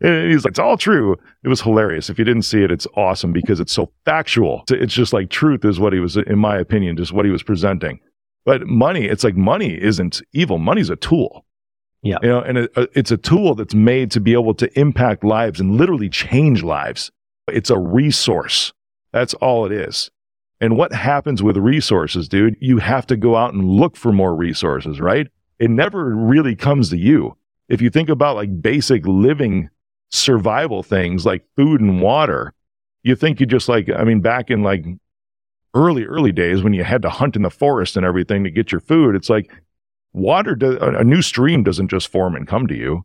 [0.00, 1.16] And he's like, it's all true.
[1.42, 2.08] It was hilarious.
[2.08, 4.64] If you didn't see it, it's awesome because it's so factual.
[4.70, 7.42] It's just like truth is what he was, in my opinion, just what he was
[7.42, 7.98] presenting.
[8.44, 10.58] But money, it's like money isn't evil.
[10.58, 11.44] Money's a tool.
[12.02, 12.18] Yeah.
[12.22, 15.24] You know, and it, uh, it's a tool that's made to be able to impact
[15.24, 17.10] lives and literally change lives.
[17.48, 18.72] It's a resource.
[19.12, 20.10] That's all it is.
[20.60, 22.56] And what happens with resources, dude?
[22.60, 25.26] You have to go out and look for more resources, right?
[25.58, 27.36] It never really comes to you.
[27.68, 29.70] If you think about like basic living
[30.10, 32.52] survival things like food and water,
[33.02, 34.84] you think you just like, I mean, back in like
[35.74, 38.72] early, early days when you had to hunt in the forest and everything to get
[38.72, 39.14] your food.
[39.14, 39.50] It's like
[40.12, 43.04] water, a new stream doesn't just form and come to you.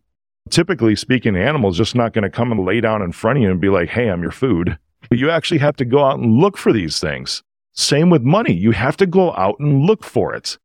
[0.50, 3.52] Typically speaking, animals just not going to come and lay down in front of you
[3.52, 4.78] and be like, Hey, I'm your food.
[5.10, 7.44] But you actually have to go out and look for these things.
[7.74, 8.54] Same with money.
[8.54, 10.58] You have to go out and look for it.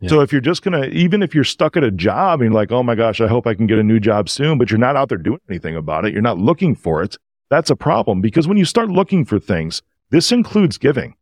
[0.00, 0.10] Yeah.
[0.10, 2.60] So if you're just going to, even if you're stuck at a job and you're
[2.60, 4.78] like, oh my gosh, I hope I can get a new job soon, but you're
[4.78, 7.16] not out there doing anything about it, you're not looking for it,
[7.48, 11.14] that's a problem because when you start looking for things, this includes giving.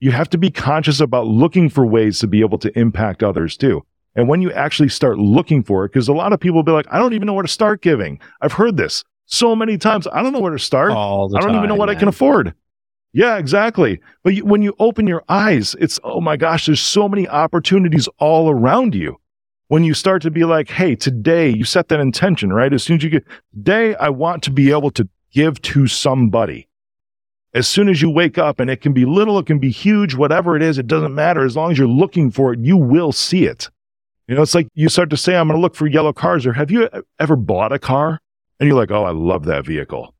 [0.00, 3.56] You have to be conscious about looking for ways to be able to impact others
[3.56, 3.84] too.
[4.14, 6.72] And when you actually start looking for it, because a lot of people will be
[6.72, 8.20] like, I don't even know where to start giving.
[8.40, 10.06] I've heard this so many times.
[10.12, 10.92] I don't know where to start.
[10.92, 11.96] I don't time, even know what man.
[11.96, 12.54] I can afford.
[13.12, 14.00] Yeah, exactly.
[14.22, 18.08] But you, when you open your eyes, it's, oh my gosh, there's so many opportunities
[18.18, 19.16] all around you.
[19.68, 22.72] When you start to be like, hey, today you set that intention, right?
[22.72, 26.68] As soon as you get, today I want to be able to give to somebody.
[27.54, 30.14] As soon as you wake up, and it can be little, it can be huge,
[30.14, 31.44] whatever it is, it doesn't matter.
[31.44, 33.70] As long as you're looking for it, you will see it.
[34.26, 36.46] You know, it's like you start to say, I'm going to look for yellow cars,
[36.46, 38.20] or have you ever bought a car?
[38.60, 40.14] And you're like, oh, I love that vehicle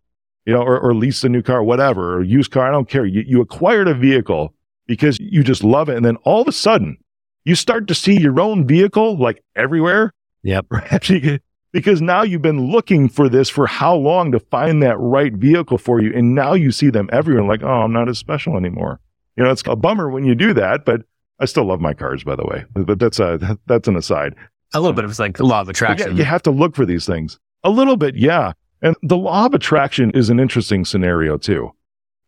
[0.47, 2.69] you know, or, or lease a new car, whatever, or used car.
[2.69, 3.05] I don't care.
[3.05, 4.55] You, you acquired a vehicle
[4.87, 5.97] because you just love it.
[5.97, 6.97] And then all of a sudden
[7.45, 10.13] you start to see your own vehicle like everywhere.
[10.43, 10.67] Yep.
[11.71, 15.77] Because now you've been looking for this for how long to find that right vehicle
[15.77, 16.11] for you.
[16.15, 19.01] And now you see them everywhere like, oh, I'm not as special anymore.
[19.37, 21.03] You know, it's a bummer when you do that, but
[21.39, 22.65] I still love my cars, by the way.
[22.73, 24.35] But that's a, that's an aside.
[24.73, 26.13] A little bit of it's like the law of attraction.
[26.13, 27.39] Yeah, you have to look for these things.
[27.65, 28.55] A little bit, yeah.
[28.83, 31.73] And the law of attraction is an interesting scenario too,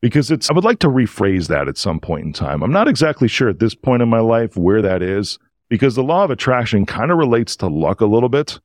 [0.01, 2.63] because it's, I would like to rephrase that at some point in time.
[2.63, 6.03] I'm not exactly sure at this point in my life where that is, because the
[6.03, 8.61] law of attraction kind of relates to luck a little bit,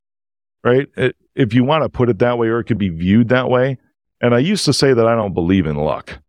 [0.63, 0.87] right?
[0.97, 3.49] It, if you want to put it that way, or it could be viewed that
[3.49, 3.77] way.
[4.21, 6.19] And I used to say that I don't believe in luck,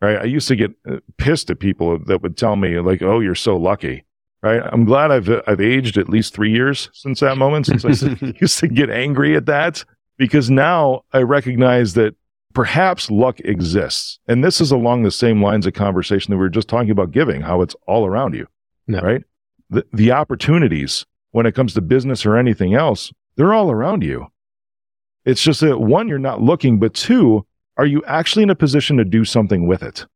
[0.00, 0.18] right?
[0.18, 3.34] I used to get uh, pissed at people that would tell me like, "Oh, you're
[3.34, 4.04] so lucky."
[4.42, 4.60] Right.
[4.64, 7.66] I'm glad I've I've aged at least three years since that moment.
[7.66, 9.84] Since I used to get angry at that,
[10.16, 12.14] because now I recognize that
[12.54, 14.18] perhaps luck exists.
[14.26, 17.10] And this is along the same lines of conversation that we were just talking about
[17.10, 18.46] giving, how it's all around you,
[18.86, 19.00] no.
[19.00, 19.22] right?
[19.68, 24.28] The, the opportunities when it comes to business or anything else, they're all around you.
[25.26, 27.44] It's just that one, you're not looking, but two,
[27.76, 30.06] are you actually in a position to do something with it?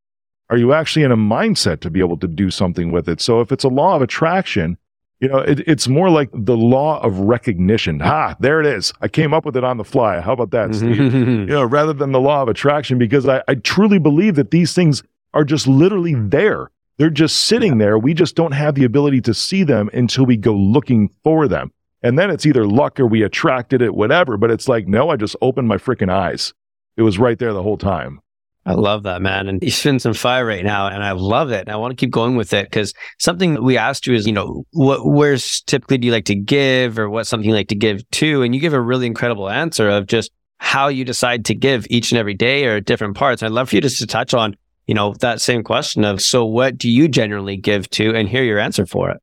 [0.48, 3.20] Are you actually in a mindset to be able to do something with it?
[3.20, 4.78] So if it's a law of attraction,
[5.20, 8.00] you know, it, it's more like the law of recognition.
[8.00, 8.92] Ha, there it is.
[9.00, 10.20] I came up with it on the fly.
[10.20, 10.96] How about that, Steve?
[11.14, 14.72] you know, rather than the law of attraction, because I, I truly believe that these
[14.72, 15.02] things
[15.34, 16.70] are just literally there.
[16.96, 17.98] They're just sitting there.
[17.98, 21.72] We just don't have the ability to see them until we go looking for them.
[22.02, 24.38] And then it's either luck or we attracted it, whatever.
[24.38, 26.54] But it's like, no, I just opened my freaking eyes.
[26.96, 28.20] It was right there the whole time.
[28.66, 29.48] I love that, man.
[29.48, 31.60] And you're spinning some fire right now, and I love it.
[31.60, 34.26] And I want to keep going with it because something that we asked you is,
[34.26, 37.68] you know, what, where's typically do you like to give or what's something you like
[37.68, 38.42] to give to?
[38.42, 42.12] And you give a really incredible answer of just how you decide to give each
[42.12, 43.42] and every day or different parts.
[43.42, 44.54] I'd love for you just to touch on,
[44.86, 48.44] you know, that same question of, so what do you generally give to and hear
[48.44, 49.22] your answer for it?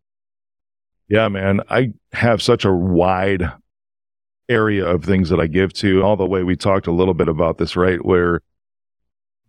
[1.09, 1.61] Yeah, man.
[1.69, 3.51] I have such a wide
[4.49, 7.27] area of things that I give to all the way we talked a little bit
[7.27, 8.03] about this, right?
[8.03, 8.41] Where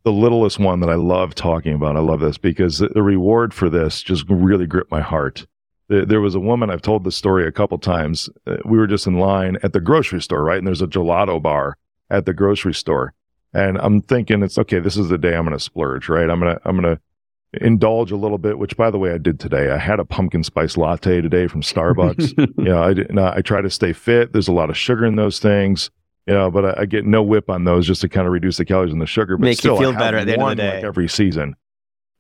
[0.05, 1.97] the littlest one that I love talking about.
[1.97, 5.47] I love this because the reward for this just really gripped my heart.
[5.89, 8.29] There was a woman, I've told this story a couple times.
[8.47, 10.59] Uh, we were just in line at the grocery store, right?
[10.59, 11.79] And there's a gelato bar
[12.11, 13.15] at the grocery store.
[13.55, 16.29] And I'm thinking it's okay, this is the day I'm going to splurge, right?
[16.29, 19.19] I'm going to, I'm going to indulge a little bit, which by the way, I
[19.19, 19.71] did today.
[19.71, 22.37] I had a pumpkin spice latte today from Starbucks.
[22.59, 24.35] you know, I, did, I try to stay fit.
[24.35, 25.91] There's a lot of sugar in those things
[26.29, 28.59] you know, but I, I, get no whip on those just to kind of reduce
[28.59, 29.39] the calories and the sugar.
[29.39, 30.75] But Make still, you feel better at the end of the day.
[30.75, 31.57] Like every season,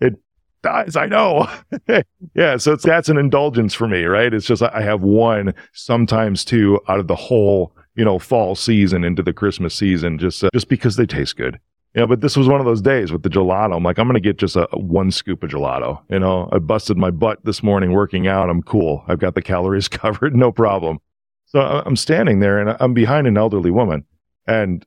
[0.01, 0.15] it
[0.63, 0.97] dies.
[0.97, 1.47] I know.
[2.35, 4.33] yeah, so it's that's an indulgence for me, right?
[4.33, 9.05] It's just I have one, sometimes two, out of the whole, you know, fall season
[9.05, 11.61] into the Christmas season, just uh, just because they taste good.
[11.95, 13.77] You know, but this was one of those days with the gelato.
[13.77, 16.01] I'm like, I'm going to get just a, a, one scoop of gelato.
[16.09, 18.49] You know, I busted my butt this morning working out.
[18.49, 19.05] I'm cool.
[19.07, 20.35] I've got the calories covered.
[20.35, 21.01] No problem.
[21.49, 24.05] So I'm standing there and I'm behind an elderly woman
[24.47, 24.85] and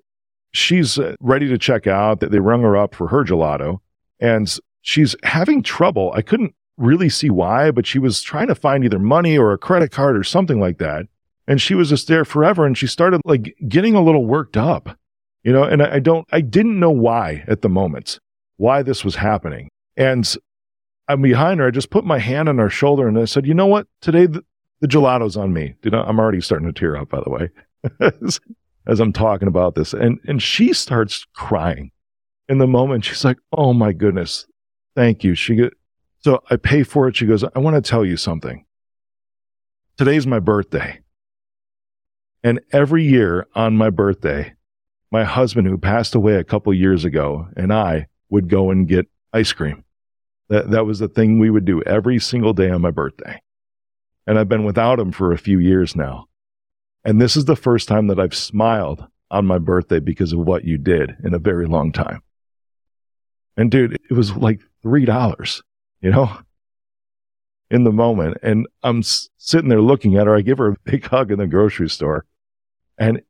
[0.51, 3.79] she's uh, ready to check out that they rung her up for her gelato
[4.19, 6.11] and she's having trouble.
[6.15, 9.57] I couldn't really see why, but she was trying to find either money or a
[9.57, 11.07] credit card or something like that.
[11.47, 12.65] And she was just there forever.
[12.65, 14.97] And she started like getting a little worked up,
[15.43, 18.19] you know, and I, I don't, I didn't know why at the moment,
[18.57, 19.69] why this was happening.
[19.97, 20.31] And
[21.07, 21.67] I'm behind her.
[21.67, 23.87] I just put my hand on her shoulder and I said, you know what?
[23.99, 24.27] Today,
[24.81, 25.75] the gelato's on me.
[25.85, 27.49] Know, I'm already starting to tear up, by the way,
[28.21, 28.39] as,
[28.87, 29.93] as I'm talking about this.
[29.93, 31.91] And, and she starts crying
[32.49, 33.05] in the moment.
[33.05, 34.45] She's like, Oh my goodness.
[34.95, 35.35] thank you.
[35.35, 35.71] She goes,
[36.19, 37.15] so I pay for it.
[37.15, 38.65] She goes, I want to tell you something.
[39.97, 40.99] Today's my birthday.
[42.43, 44.53] And every year on my birthday,
[45.11, 49.07] my husband, who passed away a couple years ago, and I would go and get
[49.33, 49.83] ice cream.
[50.49, 53.41] That, that was the thing we would do every single day on my birthday.
[54.27, 56.27] And I've been without him for a few years now.
[57.03, 60.65] And this is the first time that I've smiled on my birthday because of what
[60.65, 62.21] you did in a very long time.
[63.57, 65.61] And dude, it was like $3,
[66.01, 66.37] you know,
[67.69, 68.37] in the moment.
[68.43, 70.35] And I'm sitting there looking at her.
[70.35, 72.25] I give her a big hug in the grocery store.
[72.97, 73.21] And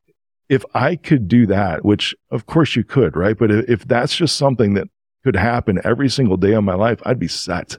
[0.49, 3.37] if I could do that, which of course you could, right?
[3.37, 4.89] But if that's just something that
[5.23, 7.77] could happen every single day of my life, I'd be set.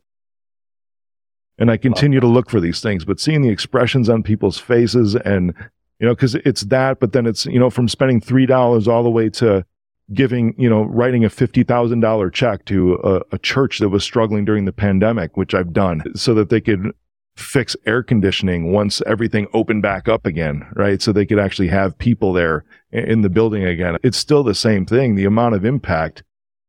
[1.63, 5.15] And I continue to look for these things, but seeing the expressions on people's faces
[5.15, 5.55] and,
[6.01, 9.11] you know, cause it's that, but then it's, you know, from spending $3 all the
[9.11, 9.65] way to
[10.13, 14.65] giving, you know, writing a $50,000 check to a, a church that was struggling during
[14.65, 16.91] the pandemic, which I've done so that they could
[17.37, 21.01] fix air conditioning once everything opened back up again, right?
[21.01, 23.99] So they could actually have people there in the building again.
[24.03, 25.15] It's still the same thing.
[25.15, 26.25] The amount of impact,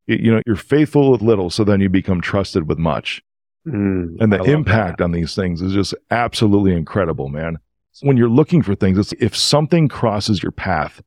[0.05, 3.23] you know, you're faithful with little, so then you become trusted with much.
[3.67, 5.03] Mm, And the impact that.
[5.03, 7.59] on these things is just absolutely incredible, man.
[8.01, 11.01] When you're looking for things, it's, if something crosses your path,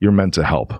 [0.00, 0.72] you're meant to help.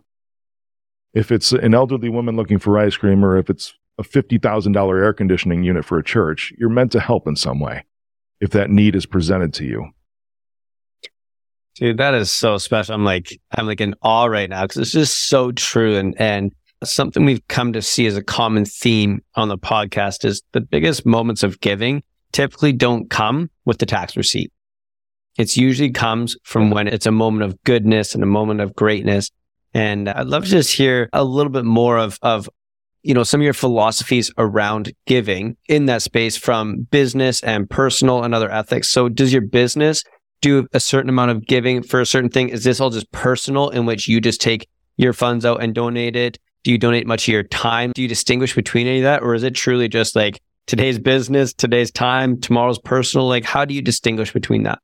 [1.13, 5.13] If it's an elderly woman looking for ice cream or if it's a $50,000 air
[5.13, 7.85] conditioning unit for a church, you're meant to help in some way
[8.41, 9.91] if that need is presented to you.
[11.77, 12.95] Dude, that is so special.
[12.95, 15.97] I'm like, I'm like in awe right now because it's just so true.
[15.97, 16.53] And, and
[16.89, 21.05] something we've come to see as a common theme on the podcast is the biggest
[21.07, 24.53] moments of giving typically don't come with the tax receipt.
[25.39, 29.31] It usually comes from when it's a moment of goodness and a moment of greatness.
[29.73, 32.49] And I'd love to just hear a little bit more of, of,
[33.03, 38.23] you know, some of your philosophies around giving in that space from business and personal
[38.23, 38.91] and other ethics.
[38.91, 40.05] So does your business
[40.41, 42.51] do a certain amount of giving for a certain thing?
[42.51, 46.15] Is this all just personal in which you just take your funds out and donate
[46.15, 46.39] it?
[46.65, 47.93] Do you donate much of your time?
[47.95, 49.23] Do you distinguish between any of that?
[49.23, 53.29] Or is it truly just like today's business, today's time, tomorrow's personal?
[53.29, 54.79] Like, how do you distinguish between that?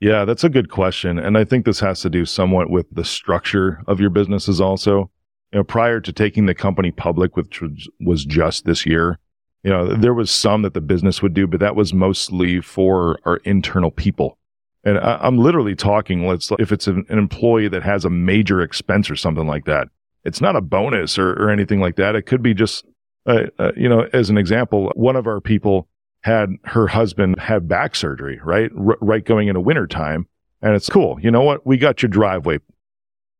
[0.00, 1.20] Yeah, that's a good question.
[1.20, 5.08] And I think this has to do somewhat with the structure of your businesses also.
[5.52, 7.62] You know, prior to taking the company public, which
[8.00, 9.20] was- just this year,
[9.62, 13.20] you know, there was some that the business would do, but that was mostly for
[13.24, 14.36] our internal people.
[14.82, 18.60] And I, I'm literally talking, let's, if it's an, an employee that has a major
[18.60, 19.86] expense or something like that,
[20.24, 22.14] it's not a bonus or, or anything like that.
[22.14, 22.84] It could be just,
[23.26, 25.88] uh, uh, you know, as an example, one of our people
[26.22, 28.70] had her husband have back surgery, right?
[28.78, 30.26] R- right going into winter time.
[30.60, 31.18] And it's cool.
[31.20, 31.66] You know what?
[31.66, 32.58] We got your driveway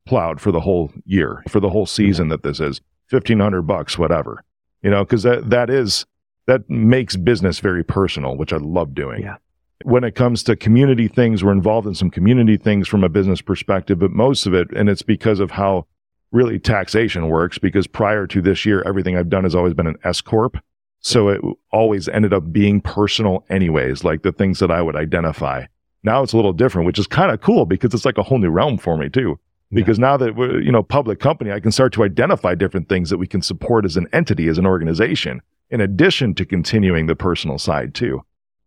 [0.06, 4.42] plowed for the whole year, for the whole season that this is 1500 bucks, whatever,
[4.82, 6.04] you know, cause that, that is,
[6.46, 9.22] that makes business very personal, which I love doing.
[9.22, 9.36] Yeah.
[9.84, 13.40] When it comes to community things, we're involved in some community things from a business
[13.40, 15.86] perspective, but most of it, and it's because of how
[16.32, 19.98] really taxation works, because prior to this year, everything I've done has always been an
[20.04, 20.56] S Corp.
[21.00, 21.40] So it
[21.72, 25.66] always ended up being personal anyways, like the things that I would identify.
[26.04, 28.38] Now it's a little different, which is kind of cool because it's like a whole
[28.38, 29.38] new realm for me too.
[29.72, 33.08] Because now that we're, you know, public company, I can start to identify different things
[33.08, 35.40] that we can support as an entity, as an organization,
[35.70, 38.22] in addition to continuing the personal side too.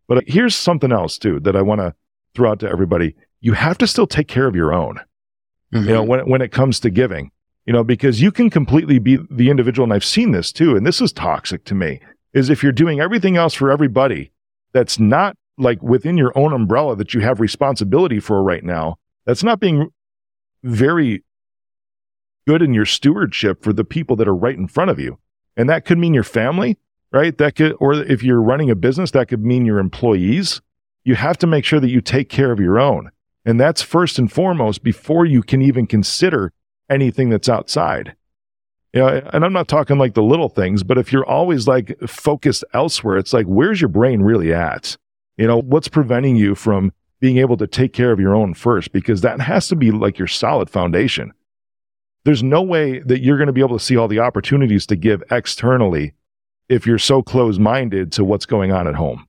[0.07, 1.93] But here's something else too that I want to
[2.33, 3.15] throw out to everybody.
[3.39, 4.99] You have to still take care of your own
[5.75, 6.09] you know, mm-hmm.
[6.09, 7.31] when, when it comes to giving,
[7.65, 9.85] you know, because you can completely be the individual.
[9.85, 10.75] And I've seen this too.
[10.75, 11.99] And this is toxic to me
[12.33, 14.31] is if you're doing everything else for everybody
[14.73, 19.43] that's not like within your own umbrella that you have responsibility for right now, that's
[19.43, 19.89] not being
[20.63, 21.23] very
[22.45, 25.17] good in your stewardship for the people that are right in front of you.
[25.57, 26.77] And that could mean your family,
[27.11, 27.35] right?
[27.37, 30.61] That could, or if you're running a business, that could mean your employees.
[31.03, 33.11] You have to make sure that you take care of your own.
[33.45, 36.51] And that's first and foremost before you can even consider
[36.89, 38.15] anything that's outside.
[38.93, 42.63] Know, and I'm not talking like the little things, but if you're always like focused
[42.73, 44.95] elsewhere, it's like, where's your brain really at?
[45.37, 48.93] You know, what's preventing you from being able to take care of your own first?
[48.93, 51.33] Because that has to be like your solid foundation.
[52.23, 54.95] There's no way that you're going to be able to see all the opportunities to
[54.95, 56.13] give externally
[56.69, 59.24] if you're so close minded to what's going on at home.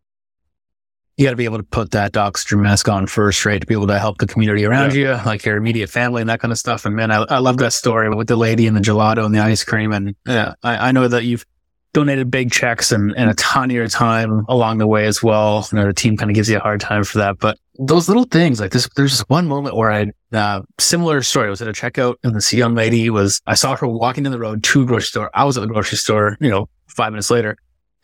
[1.16, 3.60] You got to be able to put that Docster mask on first, right?
[3.60, 6.40] To be able to help the community around you, like your immediate family and that
[6.40, 6.84] kind of stuff.
[6.84, 9.40] And man, I, I love that story with the lady and the gelato and the
[9.40, 9.92] ice cream.
[9.92, 11.46] And yeah, I, I know that you've
[11.94, 15.66] donated big checks and, and a ton of your time along the way as well.
[15.72, 18.08] You know, the team kind of gives you a hard time for that, but those
[18.08, 21.46] little things like this, there's this one moment where I, uh, similar story.
[21.46, 24.32] I was at a checkout and this young lady was, I saw her walking down
[24.32, 25.30] the road to a grocery store.
[25.32, 27.56] I was at the grocery store, you know, five minutes later.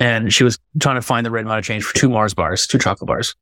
[0.02, 2.66] And she was trying to find the right amount of change for two Mars bars,
[2.66, 3.36] two chocolate bars.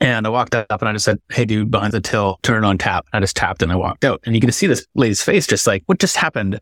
[0.00, 2.66] And I walked up and I just said, Hey, dude, behind the till, turn it
[2.66, 3.06] on tap.
[3.12, 4.20] I just tapped and I walked out.
[4.26, 6.58] And you can see this lady's face, just like, what just happened?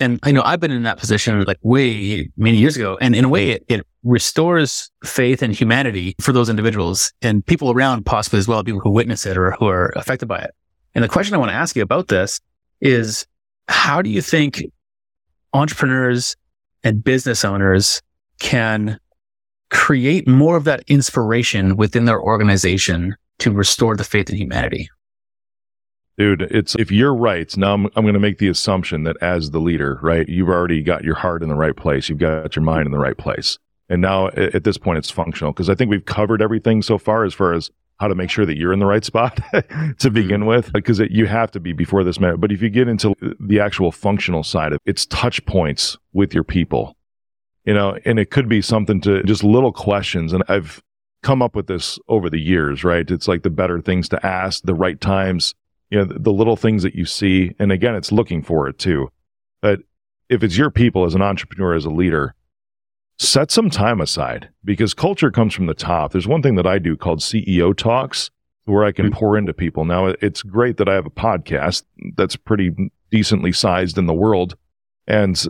[0.00, 2.98] And I know I've been in that position like way many years ago.
[3.00, 7.70] And in a way, it, it restores faith and humanity for those individuals and people
[7.70, 10.50] around possibly as well, people who witness it or who are affected by it.
[10.96, 12.40] And the question I want to ask you about this
[12.80, 13.28] is
[13.68, 14.64] how do you think
[15.52, 16.34] entrepreneurs
[16.82, 18.02] and business owners
[18.38, 19.00] can
[19.70, 24.88] create more of that inspiration within their organization to restore the faith in humanity?
[26.18, 27.54] Dude, it's if you're right.
[27.56, 30.82] Now I'm, I'm going to make the assumption that as the leader, right, you've already
[30.82, 32.08] got your heart in the right place.
[32.08, 33.58] You've got your mind in the right place.
[33.88, 37.24] And now at this point, it's functional because I think we've covered everything so far
[37.24, 39.40] as far as how to make sure that you're in the right spot
[39.98, 40.46] to begin mm-hmm.
[40.46, 42.36] with, because it, you have to be before this matter.
[42.36, 46.34] But if you get into the actual functional side of it, it's touch points with
[46.34, 46.95] your people,
[47.66, 50.32] you know, and it could be something to just little questions.
[50.32, 50.82] And I've
[51.22, 53.10] come up with this over the years, right?
[53.10, 55.54] It's like the better things to ask, the right times,
[55.90, 57.52] you know, the, the little things that you see.
[57.58, 59.10] And again, it's looking for it too.
[59.60, 59.80] But
[60.28, 62.34] if it's your people as an entrepreneur, as a leader,
[63.18, 66.12] set some time aside because culture comes from the top.
[66.12, 68.30] There's one thing that I do called CEO talks
[68.64, 69.18] where I can mm-hmm.
[69.18, 69.84] pour into people.
[69.84, 71.82] Now, it's great that I have a podcast
[72.16, 74.56] that's pretty decently sized in the world.
[75.06, 75.44] And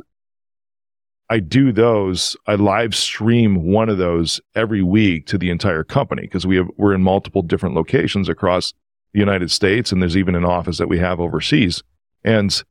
[1.29, 2.37] I do those.
[2.47, 6.69] I live stream one of those every week to the entire company because we have,
[6.77, 8.73] we're in multiple different locations across
[9.13, 9.91] the United States.
[9.91, 11.83] And there's even an office that we have overseas.
[12.23, 12.63] And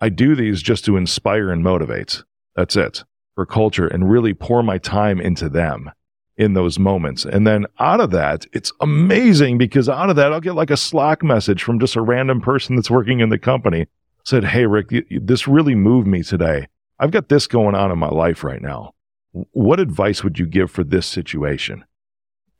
[0.00, 2.24] I do these just to inspire and motivate.
[2.56, 5.90] That's it for culture and really pour my time into them
[6.36, 7.24] in those moments.
[7.24, 10.76] And then out of that, it's amazing because out of that, I'll get like a
[10.76, 13.86] Slack message from just a random person that's working in the company
[14.24, 16.66] said, Hey, Rick, this really moved me today.
[16.98, 18.94] I've got this going on in my life right now.
[19.32, 21.84] What advice would you give for this situation?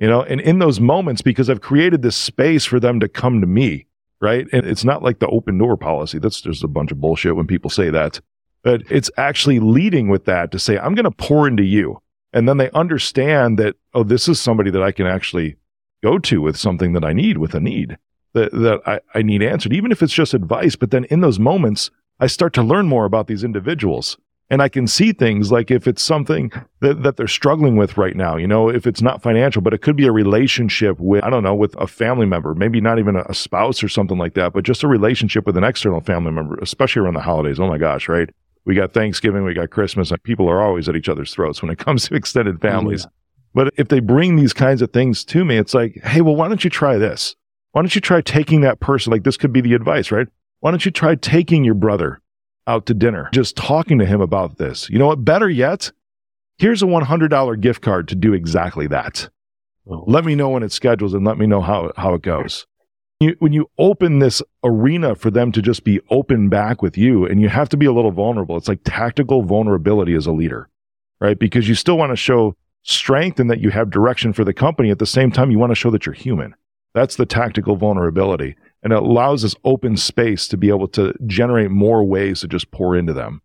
[0.01, 3.41] You know, and in those moments, because I've created this space for them to come
[3.41, 3.87] to me,
[4.21, 4.47] right?
[4.53, 6.19] And it's not like the open door policy.
[6.19, 8.21] That's just a bunch of bullshit when people say that
[8.65, 12.01] but it's actually leading with that to say, I'm going to pour into you.
[12.33, 15.57] And then they understand that, oh, this is somebody that I can actually
[16.03, 17.99] go to with something that I need, with a need
[18.33, 20.75] that, that I, I need answered, even if it's just advice.
[20.75, 21.91] But then in those moments,
[22.21, 24.17] I start to learn more about these individuals
[24.51, 28.15] and I can see things like if it's something that, that they're struggling with right
[28.15, 31.31] now, you know, if it's not financial, but it could be a relationship with, I
[31.31, 34.53] don't know, with a family member, maybe not even a, spouse or something like that,
[34.53, 37.59] but just a relationship with an external family member, especially around the holidays.
[37.59, 38.29] Oh my gosh, right?
[38.65, 41.71] we got Thanksgiving, we got Christmas, and people are always at each other's throats when
[41.71, 43.05] it comes to extended families.
[43.05, 43.11] Yeah.
[43.55, 46.49] But if they bring these kinds of things to me, it's like, hey, well, why
[46.49, 47.37] don't you try this?
[47.73, 49.13] Why don't you try taking that person?
[49.13, 50.29] Like this could be the advice, right?
[50.65, 52.23] Why don't you try taking your brother
[52.67, 54.89] out to dinner, just talking to him about this?
[54.89, 55.23] You know what?
[55.23, 55.93] Better yet,
[56.57, 59.29] here's a $100 gift card to do exactly that.
[59.85, 62.67] Let me know when it schedules and let me know how, how it goes
[63.21, 67.27] you, when you open this arena for them to just be open back with you,
[67.27, 68.57] and you have to be a little vulnerable.
[68.57, 70.71] It's like tactical vulnerability as a leader,
[71.21, 71.39] right?
[71.39, 74.91] Because you still want to show strength and that you have direction for the company.
[74.91, 76.55] At the same time, you want to show that you're human.
[76.95, 78.57] That's the tactical vulnerability.
[78.85, 82.71] And it allows us open space to be able to generate more ways to just
[82.71, 83.41] pour into them.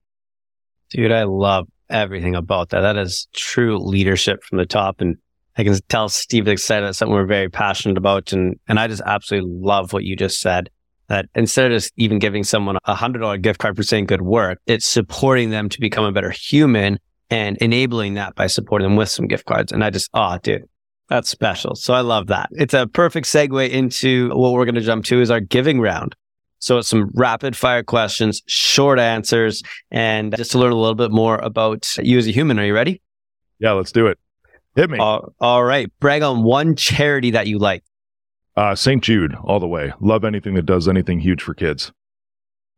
[0.90, 2.82] Dude, I love everything about that.
[2.82, 5.00] That is true leadership from the top.
[5.00, 5.16] And
[5.58, 6.94] I can tell Steve excited.
[6.94, 8.34] Something we're very passionate about.
[8.34, 10.70] And, and I just absolutely love what you just said
[11.08, 14.22] that instead of just even giving someone a hundred dollar gift card for saying good
[14.22, 18.96] work, it's supporting them to become a better human and enabling that by supporting them
[18.96, 19.72] with some gift cards.
[19.72, 20.64] And I just, oh, dude,
[21.10, 21.76] that's special.
[21.76, 22.50] So I love that.
[22.52, 26.16] It's a perfect segue into what we're going to jump to is our giving round.
[26.60, 31.12] So it's some rapid fire questions, short answers, and just to learn a little bit
[31.12, 32.60] more about you as a human.
[32.60, 33.02] Are you ready?
[33.60, 34.20] Yeah, let's do it.
[34.76, 35.00] Hit me.
[35.00, 35.92] Uh, all right.
[36.00, 37.84] Brag on one charity that you like.
[38.56, 39.02] Uh, St.
[39.02, 39.94] Jude, all the way.
[40.02, 41.92] Love anything that does anything huge for kids.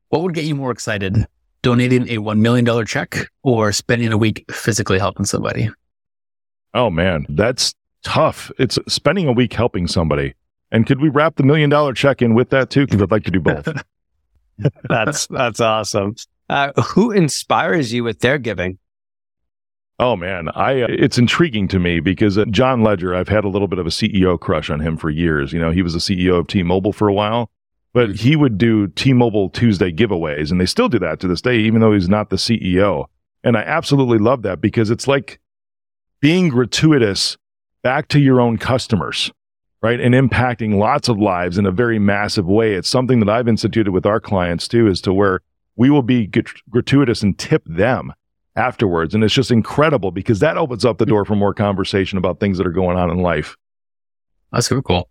[0.10, 1.26] What would get you more excited?
[1.64, 5.70] Donating a $1 million check or spending a week physically helping somebody?
[6.74, 7.26] Oh, man.
[7.30, 7.74] That's
[8.04, 8.52] tough.
[8.58, 10.34] It's spending a week helping somebody.
[10.72, 12.86] And could we wrap the million dollar check in with that too?
[12.86, 13.68] Because I'd like to do both.
[14.90, 16.16] that's that's awesome.
[16.50, 18.78] Uh, who inspires you with their giving?
[20.00, 23.50] Oh man, I uh, it's intriguing to me because uh, John Legere, I've had a
[23.50, 25.54] little bit of a CEO crush on him for years.
[25.54, 27.52] You know, he was the CEO of T-Mobile for a while,
[27.94, 28.18] but mm-hmm.
[28.18, 31.82] he would do T-Mobile Tuesday giveaways, and they still do that to this day, even
[31.82, 33.06] though he's not the CEO.
[33.44, 35.40] And I absolutely love that because it's like
[36.20, 37.38] being gratuitous
[37.84, 39.32] back to your own customers,
[39.82, 40.00] right?
[40.00, 42.74] And impacting lots of lives in a very massive way.
[42.74, 45.42] It's something that I've instituted with our clients too, is to where
[45.76, 46.30] we will be
[46.70, 48.14] gratuitous and tip them
[48.56, 49.16] afterwards.
[49.16, 52.58] And it's just incredible because that opens up the door for more conversation about things
[52.58, 53.56] that are going on in life.
[54.52, 55.10] That's super cool.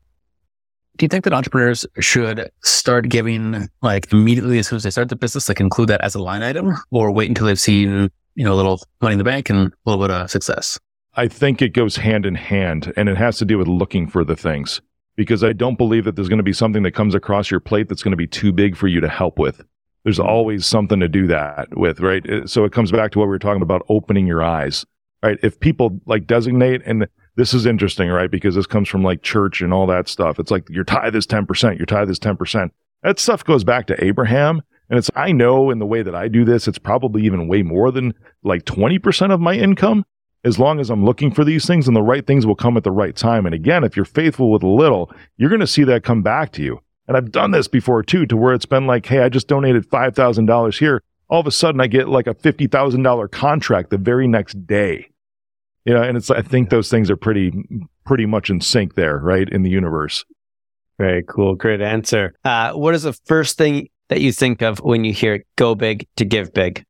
[0.96, 5.08] Do you think that entrepreneurs should start giving like immediately as soon as they start
[5.08, 8.44] the business, like include that as a line item or wait until they've seen, you
[8.44, 10.78] know, a little money in the bank and a little bit of success?
[11.14, 14.24] I think it goes hand in hand and it has to do with looking for
[14.24, 14.80] the things
[15.16, 17.88] because I don't believe that there's going to be something that comes across your plate
[17.88, 19.62] that's going to be too big for you to help with.
[20.04, 20.28] There's mm-hmm.
[20.28, 22.24] always something to do that with, right?
[22.48, 24.86] So it comes back to what we were talking about opening your eyes,
[25.22, 25.38] right?
[25.42, 27.06] If people like designate, and
[27.36, 28.30] this is interesting, right?
[28.30, 30.38] Because this comes from like church and all that stuff.
[30.38, 32.70] It's like your tithe is 10%, your tithe is 10%.
[33.02, 34.62] That stuff goes back to Abraham.
[34.88, 37.62] And it's, I know in the way that I do this, it's probably even way
[37.62, 40.04] more than like 20% of my income.
[40.42, 42.84] As long as I'm looking for these things and the right things will come at
[42.84, 43.44] the right time.
[43.44, 46.52] And again, if you're faithful with a little, you're going to see that come back
[46.52, 46.80] to you.
[47.06, 49.88] And I've done this before too, to where it's been like, hey, I just donated
[49.90, 51.02] $5,000 here.
[51.28, 55.08] All of a sudden, I get like a $50,000 contract the very next day.
[55.84, 57.52] You know, and it's, I think those things are pretty,
[58.04, 59.48] pretty much in sync there, right?
[59.48, 60.24] In the universe.
[60.98, 61.54] Very cool.
[61.54, 62.34] Great answer.
[62.44, 66.06] Uh, what is the first thing that you think of when you hear go big
[66.16, 66.84] to give big?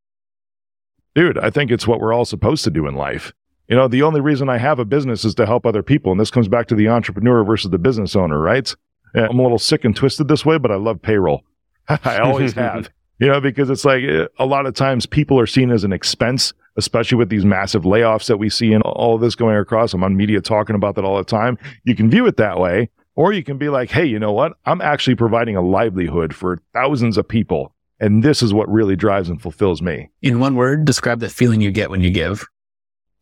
[1.14, 3.32] Dude, I think it's what we're all supposed to do in life.
[3.70, 6.10] You know, the only reason I have a business is to help other people.
[6.10, 8.74] And this comes back to the entrepreneur versus the business owner, right?
[9.14, 11.44] I'm a little sick and twisted this way, but I love payroll.
[11.88, 12.90] I always have,
[13.20, 15.92] you know, because it's like eh, a lot of times people are seen as an
[15.92, 19.94] expense, especially with these massive layoffs that we see and all of this going across.
[19.94, 21.56] I'm on media talking about that all the time.
[21.84, 24.54] You can view it that way, or you can be like, hey, you know what?
[24.66, 27.72] I'm actually providing a livelihood for thousands of people.
[28.00, 30.10] And this is what really drives and fulfills me.
[30.22, 32.48] In one word, describe the feeling you get when you give.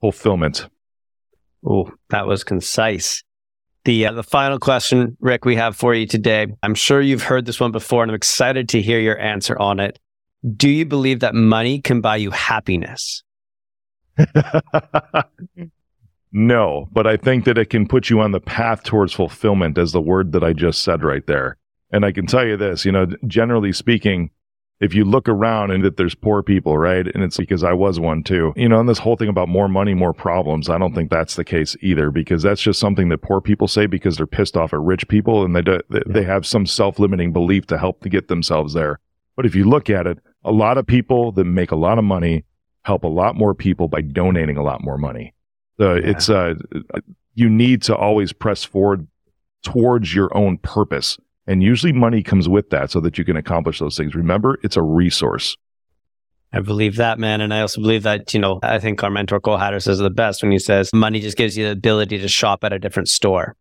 [0.01, 0.69] Fulfillment.
[1.65, 3.23] Oh, that was concise.
[3.85, 6.47] The, uh, the final question, Rick, we have for you today.
[6.63, 9.81] I'm sure you've heard this one before, and I'm excited to hear your answer on
[9.81, 9.99] it.
[10.57, 13.23] Do you believe that money can buy you happiness?
[16.33, 19.93] no, but I think that it can put you on the path towards fulfillment, as
[19.93, 21.57] the word that I just said right there.
[21.91, 24.31] And I can tell you this, you know, generally speaking,
[24.81, 27.07] if you look around and that there's poor people, right?
[27.07, 28.53] And it's because I was one too.
[28.57, 31.35] You know, and this whole thing about more money, more problems, I don't think that's
[31.35, 34.73] the case either because that's just something that poor people say because they're pissed off
[34.73, 38.29] at rich people and they do, they have some self-limiting belief to help to get
[38.29, 39.01] themselves there.
[39.37, 42.05] But if you look at it, a lot of people that make a lot of
[42.05, 42.45] money
[42.83, 45.35] help a lot more people by donating a lot more money.
[45.79, 46.11] So yeah.
[46.11, 46.55] it's uh
[47.35, 49.07] you need to always press forward
[49.63, 51.19] towards your own purpose
[51.49, 54.15] and usually money comes with that so that you can accomplish those things.
[54.15, 55.57] Remember, it's a resource.
[56.53, 57.41] I believe that, man.
[57.41, 60.11] And I also believe that, you know, I think our mentor Cole Hatter says the
[60.11, 63.09] best when he says money just gives you the ability to shop at a different
[63.09, 63.57] store.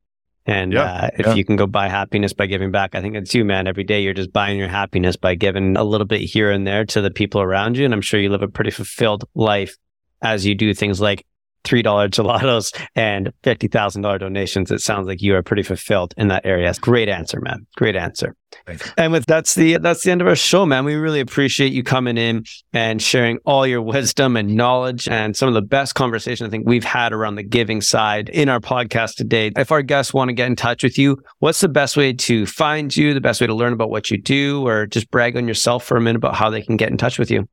[0.45, 1.33] And yeah, uh, if yeah.
[1.33, 3.67] you can go buy happiness by giving back, I think it's you, man.
[3.67, 6.85] Every day you're just buying your happiness by giving a little bit here and there
[6.85, 7.85] to the people around you.
[7.85, 9.75] And I'm sure you live a pretty fulfilled life
[10.21, 11.25] as you do things like
[11.63, 16.73] $3 gelatos and $50,000 donations, it sounds like you are pretty fulfilled in that area.
[16.81, 17.65] Great answer, man.
[17.75, 18.35] Great answer.
[18.65, 18.91] Thanks.
[18.97, 20.85] And with that's the that's the end of our show, man.
[20.85, 25.49] We really appreciate you coming in and sharing all your wisdom and knowledge and some
[25.49, 29.15] of the best conversation I think we've had around the giving side in our podcast
[29.15, 29.51] today.
[29.57, 32.45] If our guests want to get in touch with you, what's the best way to
[32.45, 35.47] find you, the best way to learn about what you do, or just brag on
[35.47, 37.47] yourself for a minute about how they can get in touch with you?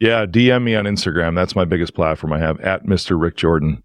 [0.00, 1.34] Yeah, DM me on Instagram.
[1.34, 3.20] That's my biggest platform I have at Mr.
[3.20, 3.82] Rick Jordan.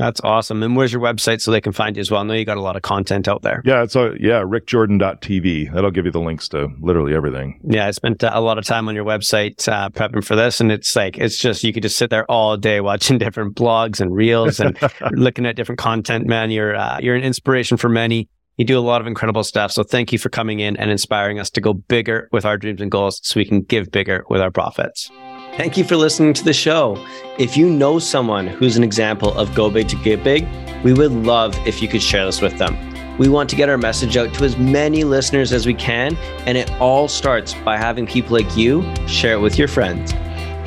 [0.00, 0.62] That's awesome.
[0.62, 2.22] And where's your website so they can find you as well?
[2.22, 3.60] I know you got a lot of content out there.
[3.66, 5.74] Yeah, it's a, yeah, rickjordan.tv.
[5.74, 7.60] That'll give you the links to literally everything.
[7.62, 10.58] Yeah, I spent uh, a lot of time on your website uh, prepping for this.
[10.58, 14.00] And it's like, it's just, you could just sit there all day watching different blogs
[14.00, 14.78] and reels and
[15.10, 16.50] looking at different content, man.
[16.50, 18.30] You're, uh, you're an inspiration for many.
[18.60, 19.72] You do a lot of incredible stuff.
[19.72, 22.82] So thank you for coming in and inspiring us to go bigger with our dreams
[22.82, 25.10] and goals so we can give bigger with our profits.
[25.56, 27.02] Thank you for listening to the show.
[27.38, 30.46] If you know someone who's an example of go big to get big,
[30.84, 32.76] we would love if you could share this with them.
[33.16, 36.58] We want to get our message out to as many listeners as we can, and
[36.58, 40.12] it all starts by having people like you share it with your friends.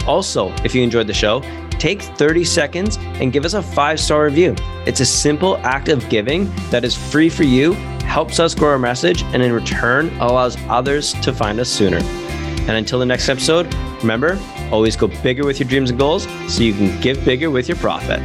[0.08, 1.42] Also, if you enjoyed the show,
[1.72, 4.56] take 30 seconds and give us a five star review.
[4.86, 7.74] It's a simple act of giving that is free for you,
[8.04, 11.98] helps us grow our message, and in return allows others to find us sooner.
[11.98, 14.40] And until the next episode, remember,
[14.72, 17.78] always go bigger with your dreams and goals so you can give bigger with your
[17.78, 18.22] profit.